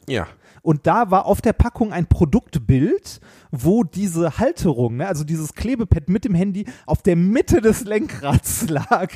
Ja. 0.07 0.27
Und 0.63 0.85
da 0.85 1.09
war 1.09 1.25
auf 1.25 1.41
der 1.41 1.53
Packung 1.53 1.91
ein 1.91 2.05
Produktbild, 2.05 3.19
wo 3.49 3.83
diese 3.83 4.37
Halterung, 4.37 4.97
ne, 4.97 5.07
also 5.07 5.23
dieses 5.23 5.53
Klebepad 5.55 6.07
mit 6.07 6.23
dem 6.23 6.35
Handy 6.35 6.65
auf 6.85 7.01
der 7.01 7.15
Mitte 7.15 7.61
des 7.61 7.83
Lenkrads 7.83 8.67
lag. 8.69 9.09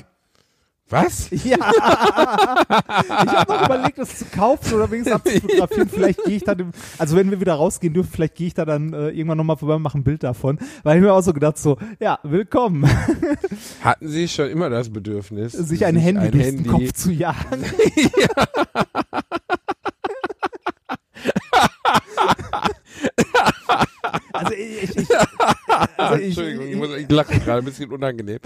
Was? 0.90 1.30
Ja. 1.46 1.58
ich 1.58 3.34
habe 3.34 3.54
noch 3.54 3.66
überlegt, 3.66 3.98
das 3.98 4.20
zu 4.20 4.26
kaufen 4.26 4.76
oder 4.76 4.90
wenigstens 4.92 5.16
abzufotografieren. 5.16 5.90
Vielleicht 5.90 6.24
gehe 6.24 6.38
ich 6.38 6.44
da, 6.44 6.56
also 6.98 7.16
wenn 7.16 7.32
wir 7.32 7.40
wieder 7.40 7.56
rausgehen 7.56 7.94
dürfen, 7.94 8.12
vielleicht 8.12 8.36
gehe 8.36 8.48
ich 8.48 8.54
da 8.54 8.66
dann 8.66 8.94
äh, 8.94 9.10
irgendwann 9.10 9.38
nochmal 9.38 9.58
vorbei 9.58 9.76
und 9.76 9.82
mache 9.82 9.98
ein 9.98 10.04
Bild 10.04 10.24
davon. 10.24 10.60
Weil 10.84 10.98
ich 10.98 11.04
mir 11.04 11.12
auch 11.14 11.22
so 11.22 11.34
gedacht, 11.34 11.58
so, 11.58 11.78
ja, 12.00 12.20
willkommen, 12.24 12.88
Hatten 13.82 14.08
Sie 14.08 14.28
schon 14.28 14.50
immer 14.50 14.70
das 14.70 14.90
Bedürfnis, 14.90 15.54
sich 15.54 15.86
ein 15.86 15.96
Handy 15.96 16.26
ein 16.26 16.32
durch 16.32 16.46
Handy 16.46 16.64
den 16.64 16.72
Kopf 16.72 16.94
zu 16.94 17.12
jagen. 17.12 17.64
Also 24.34 24.54
ich, 24.54 24.96
ich, 24.96 25.08
also 25.98 26.16
ich, 26.16 26.26
Entschuldigung, 26.28 26.68
ich, 26.68 26.76
muss, 26.76 26.90
ich 26.96 27.10
lache 27.10 27.40
gerade 27.40 27.60
ein 27.60 27.66
bisschen 27.66 27.92
unangenehm. 27.92 28.40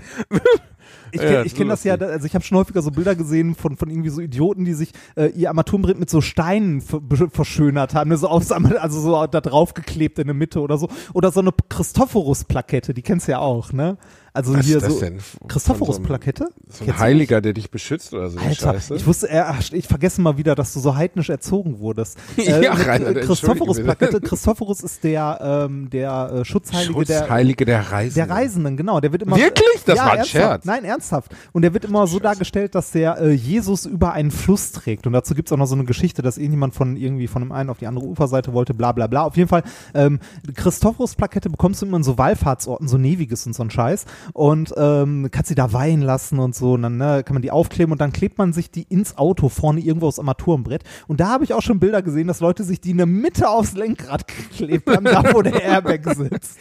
Ich 1.11 1.21
Ja, 1.21 1.27
kenne 1.27 1.37
das 1.37 1.45
ich 1.47 1.55
kenn 1.55 1.69
ist 1.69 1.71
das 1.71 1.83
ja, 1.83 1.95
also 1.95 2.25
ich 2.25 2.35
habe 2.35 2.43
schon 2.43 2.57
häufiger 2.57 2.81
so 2.81 2.91
Bilder 2.91 3.15
gesehen 3.15 3.55
von, 3.55 3.77
von 3.77 3.89
irgendwie 3.89 4.09
so 4.09 4.21
Idioten, 4.21 4.65
die 4.65 4.73
sich 4.73 4.91
äh, 5.15 5.27
ihr 5.27 5.49
Armaturenbrett 5.49 5.99
mit 5.99 6.09
so 6.09 6.21
Steinen 6.21 6.81
verschönert 6.81 7.93
haben, 7.95 8.09
ne, 8.09 8.17
so 8.17 8.27
aufs, 8.27 8.51
also 8.51 9.01
so 9.01 9.27
da 9.27 9.41
drauf 9.41 9.73
geklebt 9.73 10.19
in 10.19 10.27
der 10.27 10.33
Mitte 10.35 10.61
oder 10.61 10.77
so. 10.77 10.89
Oder 11.13 11.31
so 11.31 11.39
eine 11.39 11.51
Christophorus-Plakette, 11.69 12.93
die 12.93 13.01
kennst 13.01 13.27
du 13.27 13.31
ja 13.33 13.39
auch, 13.39 13.73
ne? 13.73 13.97
Also 14.39 14.53
Was 14.57 14.65
hier 14.65 14.77
ist 14.77 14.85
das 14.85 14.99
so. 14.99 15.47
Christophorus-Plakette? 15.49 16.47
So 16.69 16.85
ein 16.85 16.97
Heiliger, 16.97 17.41
der 17.41 17.51
dich 17.51 17.69
beschützt 17.69 18.13
oder 18.13 18.29
so 18.29 18.39
Alter, 18.39 18.73
Scheiße? 18.73 18.95
ich 18.95 19.05
wusste, 19.05 19.29
äh, 19.29 19.43
ich 19.73 19.85
vergesse 19.85 20.21
mal 20.21 20.37
wieder, 20.37 20.55
dass 20.55 20.73
du 20.73 20.79
so 20.79 20.95
heidnisch 20.95 21.29
erzogen 21.29 21.79
wurdest. 21.79 22.17
Ja, 22.37 22.57
mit, 22.57 22.87
Reinhard, 22.87 22.87
äh, 22.87 22.95
entschuldige 22.95 23.27
Christophorus-Plakette. 23.27 24.21
Christophorus 24.21 24.81
ist 24.81 25.03
der, 25.03 25.67
ähm, 25.69 25.89
der 25.89 26.31
äh, 26.31 26.45
Schutzheilige, 26.45 27.03
der, 27.03 27.19
Schutzheilige 27.19 27.65
der 27.65 27.91
Reisenden. 27.91 28.27
der 28.27 28.35
Reisenden, 28.35 28.77
genau. 28.77 28.99
Der 29.01 29.11
wird 29.11 29.23
immer 29.23 29.35
Wirklich? 29.35 29.83
Das 29.85 29.97
ja, 29.97 30.05
war 30.05 30.11
ein 30.11 30.17
ernsthaft. 30.19 30.45
Scherz. 30.45 30.65
Nein, 30.65 30.85
ernsthaft. 30.85 31.35
Und 31.51 31.63
der 31.63 31.73
wird 31.73 31.83
immer 31.83 32.07
so 32.07 32.13
Scheiße. 32.13 32.23
dargestellt, 32.23 32.75
dass 32.75 32.91
der 32.91 33.19
äh, 33.19 33.31
Jesus 33.31 33.85
über 33.85 34.13
einen 34.13 34.31
Fluss 34.31 34.71
trägt. 34.71 35.05
Und 35.05 35.13
dazu 35.13 35.35
gibt's 35.35 35.51
auch 35.51 35.57
noch 35.57 35.67
so 35.67 35.75
eine 35.75 35.83
Geschichte, 35.83 36.21
dass 36.21 36.37
irgendjemand 36.37 36.73
von 36.75 36.95
irgendwie 36.95 37.27
von 37.27 37.41
dem 37.41 37.51
einen 37.51 37.69
auf 37.69 37.77
die 37.77 37.87
andere 37.87 38.05
Uferseite 38.05 38.53
wollte, 38.53 38.73
bla 38.73 38.93
bla 38.93 39.07
bla. 39.07 39.23
Auf 39.23 39.35
jeden 39.35 39.49
Fall, 39.49 39.63
ähm, 39.93 40.19
Christophorus-Plakette 40.55 41.49
bekommst 41.49 41.81
du 41.81 41.85
immer 41.85 41.97
in 41.97 42.03
so 42.03 42.17
Wallfahrtsorten, 42.17 42.87
so 42.87 42.97
Neviges 42.97 43.45
und 43.45 43.53
so 43.53 43.63
ein 43.63 43.69
Scheiß. 43.69 44.05
Und 44.33 44.73
ähm, 44.77 45.29
kannst 45.31 45.49
sie 45.49 45.55
da 45.55 45.73
weihen 45.73 46.01
lassen 46.01 46.39
und 46.39 46.55
so. 46.55 46.73
Und 46.73 46.83
dann 46.83 46.97
ne, 46.97 47.23
kann 47.23 47.33
man 47.33 47.41
die 47.41 47.51
aufkleben 47.51 47.91
und 47.91 48.01
dann 48.01 48.13
klebt 48.13 48.37
man 48.37 48.53
sich 48.53 48.71
die 48.71 48.83
ins 48.83 49.17
Auto 49.17 49.49
vorne 49.49 49.79
irgendwo 49.79 50.07
aufs 50.07 50.19
Armaturenbrett. 50.19 50.83
Und 51.07 51.19
da 51.19 51.29
habe 51.29 51.43
ich 51.43 51.53
auch 51.53 51.61
schon 51.61 51.79
Bilder 51.79 52.01
gesehen, 52.01 52.27
dass 52.27 52.39
Leute 52.39 52.63
sich 52.63 52.81
die 52.81 52.91
in 52.91 52.97
der 52.97 53.05
Mitte 53.05 53.49
aufs 53.49 53.73
Lenkrad 53.73 54.27
geklebt 54.49 54.89
haben, 54.89 55.05
da 55.05 55.23
wo 55.33 55.41
der 55.41 55.61
Airbag 55.61 56.01
sitzt. 56.15 56.59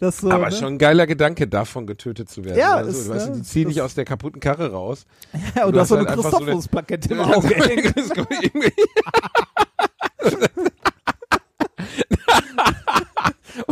Das 0.00 0.18
so, 0.18 0.30
Aber 0.30 0.46
ne? 0.46 0.52
schon 0.52 0.74
ein 0.74 0.78
geiler 0.78 1.06
Gedanke, 1.06 1.46
davon 1.46 1.86
getötet 1.86 2.28
zu 2.28 2.44
werden. 2.44 2.58
Ja, 2.58 2.74
also, 2.74 2.90
ist, 2.90 3.08
weißt 3.08 3.30
ne, 3.30 3.36
die 3.36 3.42
ziehen 3.42 3.68
dich 3.68 3.80
aus 3.80 3.94
der 3.94 4.04
kaputten 4.04 4.40
Karre 4.40 4.72
raus. 4.72 5.06
Ja, 5.56 5.64
und 5.64 5.70
Du 5.70 5.76
du 5.76 5.80
hast 5.80 5.88
so 5.88 5.96
hast 5.96 6.00
eine 6.00 6.08
halt 6.08 6.18
einfach 6.18 6.30
so 6.30 6.38
Christophorus-Plakette 6.38 7.14
im 7.14 7.20
Auge. 7.20 7.48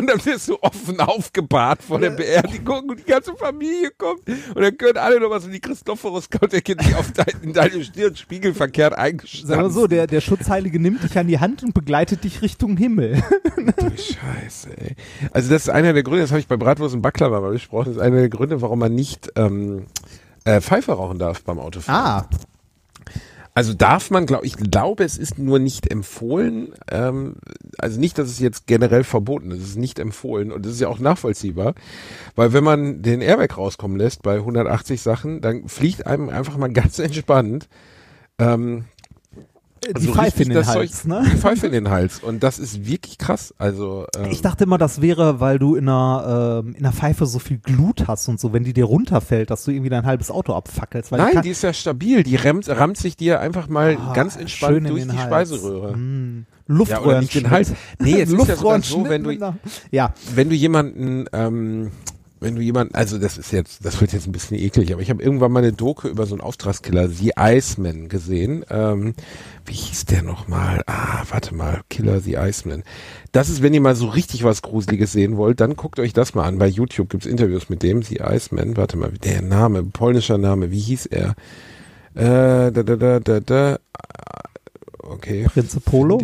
Und 0.03 0.09
dann 0.09 0.25
wirst 0.25 0.49
du 0.49 0.59
offen 0.61 0.99
aufgebahrt 0.99 1.81
vor 1.81 2.01
der 2.01 2.11
Beerdigung 2.11 2.89
und 2.89 2.99
die 2.99 3.05
ganze 3.05 3.37
Familie 3.37 3.93
kommt 3.97 4.29
und 4.29 4.61
dann 4.61 4.77
können 4.77 4.99
alle 4.99 5.21
noch 5.21 5.31
was 5.31 5.45
und 5.45 5.53
die 5.53 5.61
Christophorus 5.61 6.29
kommt, 6.29 6.53
der 6.53 6.61
geht 6.61 6.81
dich 6.81 6.97
auf 6.97 7.13
dein, 7.13 7.41
in 7.41 7.53
deine 7.53 7.85
Stirn 7.85 8.17
spiegelverkehrt 8.17 8.95
eingestanzt. 8.95 9.47
Sag 9.47 9.61
mal 9.61 9.71
so, 9.71 9.87
der, 9.87 10.09
der 10.09 10.21
Schutzheilige 10.21 10.81
nimmt 10.81 11.05
dich 11.05 11.17
an 11.17 11.29
die 11.29 11.39
Hand 11.39 11.63
und 11.63 11.73
begleitet 11.73 12.25
dich 12.25 12.43
Richtung 12.43 12.77
Himmel. 12.77 13.23
Du 13.57 13.91
Scheiße, 13.91 14.77
ey. 14.77 14.97
Also 15.31 15.51
das 15.51 15.63
ist 15.63 15.69
einer 15.69 15.93
der 15.93 16.03
Gründe, 16.03 16.23
das 16.23 16.33
habe 16.33 16.41
ich 16.41 16.49
bei 16.49 16.57
Bratwurst 16.57 16.97
und 16.97 17.03
Baklava 17.03 17.41
mal 17.41 17.53
besprochen, 17.53 17.91
das 17.91 17.97
ist 17.99 18.03
einer 18.03 18.17
der 18.17 18.29
Gründe, 18.29 18.61
warum 18.61 18.81
man 18.81 18.93
nicht 18.93 19.31
ähm, 19.37 19.87
äh, 20.43 20.61
Pfeife 20.61 20.95
rauchen 20.95 21.21
darf 21.21 21.45
beim 21.45 21.61
Autofahren. 21.61 22.27
Ah, 22.27 22.29
Also 23.55 23.75
darf 23.75 24.11
man, 24.11 24.25
glaube 24.25 24.47
ich, 24.47 24.57
glaube, 24.57 25.05
es 25.05 25.19
ist 25.19 25.39
nur 25.39 25.59
nicht 25.59 25.91
empfohlen. 25.91 26.73
Ähm, 26.91 27.37
also 27.79 28.01
nicht, 28.01 28.17
dass 28.17 28.29
es 28.29 28.39
jetzt 28.39 28.67
generell 28.67 29.05
verboten 29.05 29.51
ist, 29.51 29.59
es 29.63 29.69
ist 29.71 29.77
nicht 29.77 29.99
empfohlen 29.99 30.53
und 30.53 30.65
das 30.65 30.73
ist 30.73 30.81
ja 30.81 30.89
auch 30.89 30.99
nachvollziehbar, 30.99 31.75
weil 32.35 32.53
wenn 32.53 32.65
man 32.65 33.03
den 33.03 33.21
Airbag 33.21 33.59
rauskommen 33.59 33.99
lässt 33.99 34.23
bei 34.23 34.37
180 34.37 35.03
Sachen, 35.03 35.41
dann 35.43 35.69
fliegt 35.69 36.07
einem 36.07 36.31
einfach 36.31 36.57
mal 36.57 36.73
ganz 36.73 36.99
entspannt 36.99 37.69
ähm, 38.39 38.87
die 39.99 40.07
so 40.07 40.13
Pfeife 40.13 40.43
in 40.43 40.51
den 40.51 40.67
Hals, 40.67 41.03
Zeug- 41.03 41.09
ne? 41.09 41.23
Die 41.33 41.37
Pfeife 41.37 41.67
in 41.67 41.73
den 41.73 41.91
Hals 41.91 42.21
und 42.23 42.43
das 42.43 42.59
ist 42.59 42.87
wirklich 42.87 43.19
krass. 43.19 43.53
Also 43.59 44.07
ähm, 44.17 44.31
Ich 44.31 44.41
dachte 44.43 44.65
immer, 44.65 44.79
das 44.79 45.01
wäre, 45.03 45.41
weil 45.41 45.59
du 45.59 45.75
in 45.75 45.89
einer, 45.89 46.63
ähm, 46.65 46.75
in 46.75 46.85
einer 46.85 46.93
Pfeife 46.93 47.27
so 47.27 47.39
viel 47.39 47.59
Glut 47.59 48.07
hast 48.07 48.29
und 48.29 48.39
so, 48.41 48.53
wenn 48.53 48.65
die 48.65 48.73
dir 48.73 48.85
runterfällt, 48.85 49.51
dass 49.51 49.65
du 49.65 49.71
irgendwie 49.71 49.91
dein 49.91 50.07
halbes 50.07 50.31
Auto 50.31 50.55
abfackelst. 50.55 51.11
Weil 51.13 51.19
Nein, 51.21 51.43
die 51.43 51.51
ist 51.51 51.63
ja 51.63 51.73
stabil. 51.73 52.23
Die 52.23 52.37
rammt, 52.37 52.69
rammt 52.69 52.97
sich 52.97 53.17
dir 53.17 53.41
einfach 53.41 53.69
mal 53.69 53.97
Ah, 54.01 54.13
ganz 54.13 54.37
entspannt 54.37 54.89
durch 54.89 55.03
die 55.05 55.11
Hals. 55.11 55.23
Speiseröhre. 55.23 55.97
Mm. 55.97 56.47
Ja, 56.89 57.01
oder 57.03 57.21
nicht 57.21 57.35
den. 57.35 57.51
Hals. 57.51 57.73
Nee, 57.99 58.19
jetzt 58.19 58.33
ist 58.33 58.49
ja 58.49 58.57
so, 58.57 59.05
wenn 59.09 59.25
du, 59.25 59.33
Ja, 59.91 60.15
wenn 60.35 60.49
du 60.49 60.55
jemanden, 60.55 61.27
ähm, 61.33 61.91
wenn 62.43 62.57
du 62.57 62.61
jemanden, 62.61 62.95
also 62.95 63.19
das 63.19 63.39
ist 63.39 63.53
jetzt, 63.53 63.85
das 63.85 64.01
wird 64.01 64.13
jetzt 64.13 64.27
ein 64.27 64.33
bisschen 64.33 64.59
eklig, 64.59 64.93
aber 64.93 65.01
ich 65.03 65.11
habe 65.11 65.23
irgendwann 65.23 65.53
mal 65.53 65.61
eine 65.61 65.73
Doku 65.73 66.09
über 66.09 66.27
so 66.27 66.35
einen 66.35 66.41
Auftragskiller, 66.41 67.09
The 67.09 67.33
Iceman, 67.39 68.09
gesehen. 68.09 68.65
Ähm, 68.69 69.15
wie 69.65 69.75
hieß 69.75 70.07
der 70.07 70.23
nochmal? 70.23 70.83
Ah, 70.87 71.23
warte 71.31 71.55
mal, 71.55 71.83
Killer 71.89 72.21
The 72.21 72.35
Iceman. 72.35 72.83
Das 73.31 73.49
ist, 73.49 73.63
wenn 73.63 73.75
ihr 73.75 73.81
mal 73.81 73.95
so 73.95 74.09
richtig 74.09 74.45
was 74.45 74.63
Gruseliges 74.63 75.13
sehen 75.13 75.37
wollt, 75.37 75.61
dann 75.61 75.77
guckt 75.77 76.01
euch 76.01 76.13
das 76.13 76.35
mal 76.35 76.45
an. 76.45 76.59
Bei 76.59 76.67
YouTube 76.67 77.09
gibt's 77.09 77.27
Interviews 77.27 77.69
mit 77.69 77.83
dem, 77.83 78.03
The 78.03 78.21
Iceman. 78.21 78.77
Warte 78.77 78.99
mal, 78.99 79.13
der 79.13 79.43
Name, 79.43 79.85
polnischer 79.85 80.39
Name, 80.39 80.71
wie 80.71 80.81
hieß 80.81 81.07
er? 81.07 81.35
Äh, 82.15 82.73
da, 82.73 82.83
da, 82.83 82.97
da, 82.97 83.21
da, 83.21 83.41
da. 83.41 83.79
Okay. 85.03 85.45
Prinze 85.45 85.81
Polo. 85.81 86.21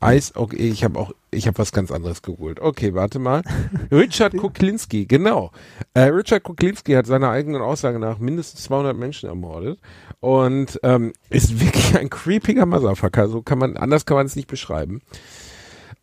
Eis, 0.00 0.36
okay, 0.36 0.56
ich 0.56 0.84
habe 0.84 0.98
auch, 0.98 1.12
ich 1.30 1.46
habe 1.46 1.58
was 1.58 1.72
ganz 1.72 1.90
anderes 1.90 2.22
gegoogelt. 2.22 2.60
Okay, 2.60 2.94
warte 2.94 3.18
mal. 3.18 3.42
Richard 3.90 4.36
Kuklinski, 4.36 5.06
genau. 5.06 5.50
Äh, 5.94 6.02
Richard 6.02 6.44
Kuklinski 6.44 6.92
hat 6.92 7.06
seiner 7.06 7.30
eigenen 7.30 7.62
Aussage 7.62 7.98
nach 7.98 8.18
mindestens 8.18 8.62
200 8.64 8.96
Menschen 8.96 9.28
ermordet 9.28 9.80
und 10.20 10.78
ähm, 10.84 11.12
ist 11.30 11.60
wirklich 11.60 11.98
ein 11.98 12.10
creepiger 12.10 12.64
Motherfucker. 12.64 13.28
So 13.28 13.42
kann 13.42 13.58
man, 13.58 13.76
anders 13.76 14.06
kann 14.06 14.16
man 14.16 14.26
es 14.26 14.36
nicht 14.36 14.48
beschreiben. 14.48 15.02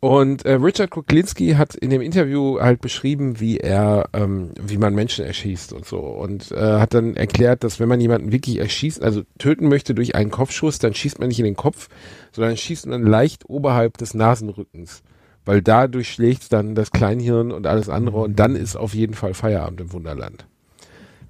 Und 0.00 0.46
äh, 0.46 0.54
Richard 0.54 0.90
Kuklinski 0.90 1.52
hat 1.52 1.74
in 1.74 1.90
dem 1.90 2.00
Interview 2.00 2.58
halt 2.58 2.80
beschrieben, 2.80 3.38
wie 3.38 3.58
er, 3.58 4.08
ähm, 4.14 4.52
wie 4.58 4.78
man 4.78 4.94
Menschen 4.94 5.26
erschießt 5.26 5.74
und 5.74 5.84
so. 5.84 5.98
Und 5.98 6.52
äh, 6.52 6.78
hat 6.78 6.94
dann 6.94 7.16
erklärt, 7.16 7.64
dass 7.64 7.78
wenn 7.78 7.88
man 7.88 8.00
jemanden 8.00 8.32
wirklich 8.32 8.58
erschießt, 8.58 9.02
also 9.02 9.22
töten 9.38 9.68
möchte 9.68 9.94
durch 9.94 10.14
einen 10.14 10.30
Kopfschuss, 10.30 10.78
dann 10.78 10.94
schießt 10.94 11.18
man 11.18 11.28
nicht 11.28 11.38
in 11.38 11.44
den 11.44 11.56
Kopf, 11.56 11.88
sondern 12.32 12.56
schießt 12.56 12.86
man 12.86 13.02
leicht 13.02 13.48
oberhalb 13.50 13.98
des 13.98 14.14
Nasenrückens. 14.14 15.02
Weil 15.44 15.60
da 15.60 15.86
durchschlägt 15.86 16.50
dann 16.50 16.74
das 16.74 16.92
Kleinhirn 16.92 17.52
und 17.52 17.66
alles 17.66 17.90
andere 17.90 18.20
und 18.20 18.38
dann 18.38 18.56
ist 18.56 18.76
auf 18.76 18.94
jeden 18.94 19.14
Fall 19.14 19.34
Feierabend 19.34 19.82
im 19.82 19.92
Wunderland. 19.92 20.46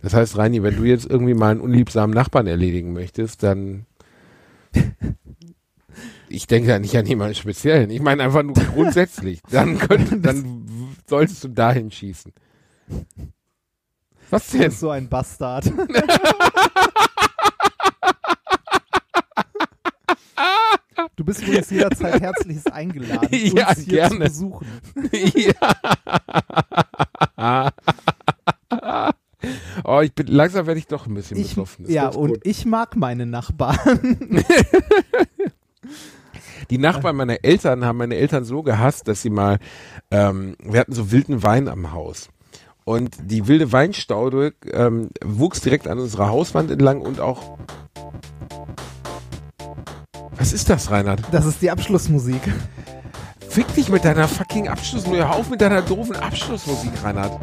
Das 0.00 0.14
heißt, 0.14 0.38
Reini, 0.38 0.62
wenn 0.62 0.76
du 0.76 0.84
jetzt 0.84 1.10
irgendwie 1.10 1.34
mal 1.34 1.50
einen 1.50 1.60
unliebsamen 1.60 2.14
Nachbarn 2.14 2.46
erledigen 2.46 2.92
möchtest, 2.92 3.42
dann 3.42 3.86
ich 6.30 6.46
denke 6.46 6.68
da 6.68 6.78
nicht 6.78 6.96
an 6.96 7.06
jemanden 7.06 7.34
speziellen. 7.34 7.90
Ich 7.90 8.00
meine 8.00 8.22
einfach 8.22 8.42
nur 8.42 8.54
grundsätzlich. 8.54 9.40
Dann 9.50 9.78
könnte, 9.78 10.18
dann 10.18 10.94
solltest 11.08 11.44
du 11.44 11.48
dahin 11.48 11.90
schießen. 11.90 12.32
Was 14.30 14.50
Du 14.50 14.58
denn? 14.58 14.68
bist 14.68 14.80
so 14.80 14.90
ein 14.90 15.08
Bastard. 15.08 15.70
Du 21.16 21.24
bist 21.24 21.42
übrigens 21.42 21.70
jederzeit 21.70 22.20
herzlichst 22.20 22.70
eingeladen, 22.72 23.28
Ja, 23.30 23.68
uns 23.70 23.78
hier 23.80 23.94
gerne. 23.94 24.14
zu 24.14 24.18
besuchen. 24.20 24.66
ja. 25.34 25.52
Oh, 29.84 30.00
ich 30.02 30.14
bin 30.14 30.26
langsam 30.28 30.66
werde 30.66 30.78
ich 30.78 30.86
doch 30.86 31.06
ein 31.06 31.14
bisschen 31.14 31.38
Ich, 31.38 31.48
betroffen. 31.50 31.84
Das 31.84 31.92
ja, 31.94 32.08
und 32.08 32.28
gut. 32.30 32.40
ich 32.44 32.64
mag 32.66 32.96
meine 32.96 33.26
Nachbarn. 33.26 34.16
Die 36.70 36.78
Nachbarn 36.78 37.16
meiner 37.16 37.44
Eltern 37.44 37.84
haben 37.84 37.98
meine 37.98 38.16
Eltern 38.16 38.44
so 38.44 38.62
gehasst, 38.62 39.08
dass 39.08 39.22
sie 39.22 39.30
mal, 39.30 39.58
ähm, 40.10 40.56
wir 40.62 40.80
hatten 40.80 40.92
so 40.92 41.10
wilden 41.10 41.42
Wein 41.42 41.68
am 41.68 41.92
Haus. 41.92 42.28
Und 42.84 43.16
die 43.22 43.46
wilde 43.46 43.72
Weinstaude 43.72 44.54
ähm, 44.72 45.10
wuchs 45.24 45.60
direkt 45.60 45.86
an 45.86 45.98
unserer 45.98 46.28
Hauswand 46.28 46.70
entlang 46.70 47.00
und 47.02 47.20
auch. 47.20 47.58
Was 50.36 50.52
ist 50.52 50.70
das, 50.70 50.90
Reinhard? 50.90 51.20
Das 51.32 51.44
ist 51.44 51.60
die 51.60 51.70
Abschlussmusik. 51.70 52.40
Fick 53.48 53.72
dich 53.74 53.88
mit 53.88 54.04
deiner 54.04 54.26
fucking 54.28 54.68
Abschlussmusik. 54.68 55.20
Hör 55.22 55.34
auf 55.34 55.50
mit 55.50 55.60
deiner 55.60 55.82
doofen 55.82 56.16
Abschlussmusik, 56.16 56.92
Reinhard. 57.02 57.38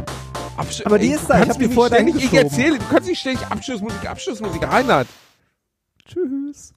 Absch 0.56 0.82
Aber 0.86 0.98
die 0.98 1.10
Ey, 1.10 1.16
ist 1.16 1.30
da, 1.30 1.44
ich 1.44 1.50
hab 1.50 1.60
die 1.60 1.68
vorher 1.68 2.02
nicht 2.02 2.16
ständig- 2.18 2.34
Ich 2.34 2.40
erzähle, 2.44 2.80
du 2.80 2.86
kannst 2.90 3.08
nicht 3.08 3.20
ständig 3.20 3.46
Abschlussmusik, 3.48 4.10
Abschlussmusik, 4.10 4.68
Reinhard. 4.68 5.08
Tschüss. 6.08 6.74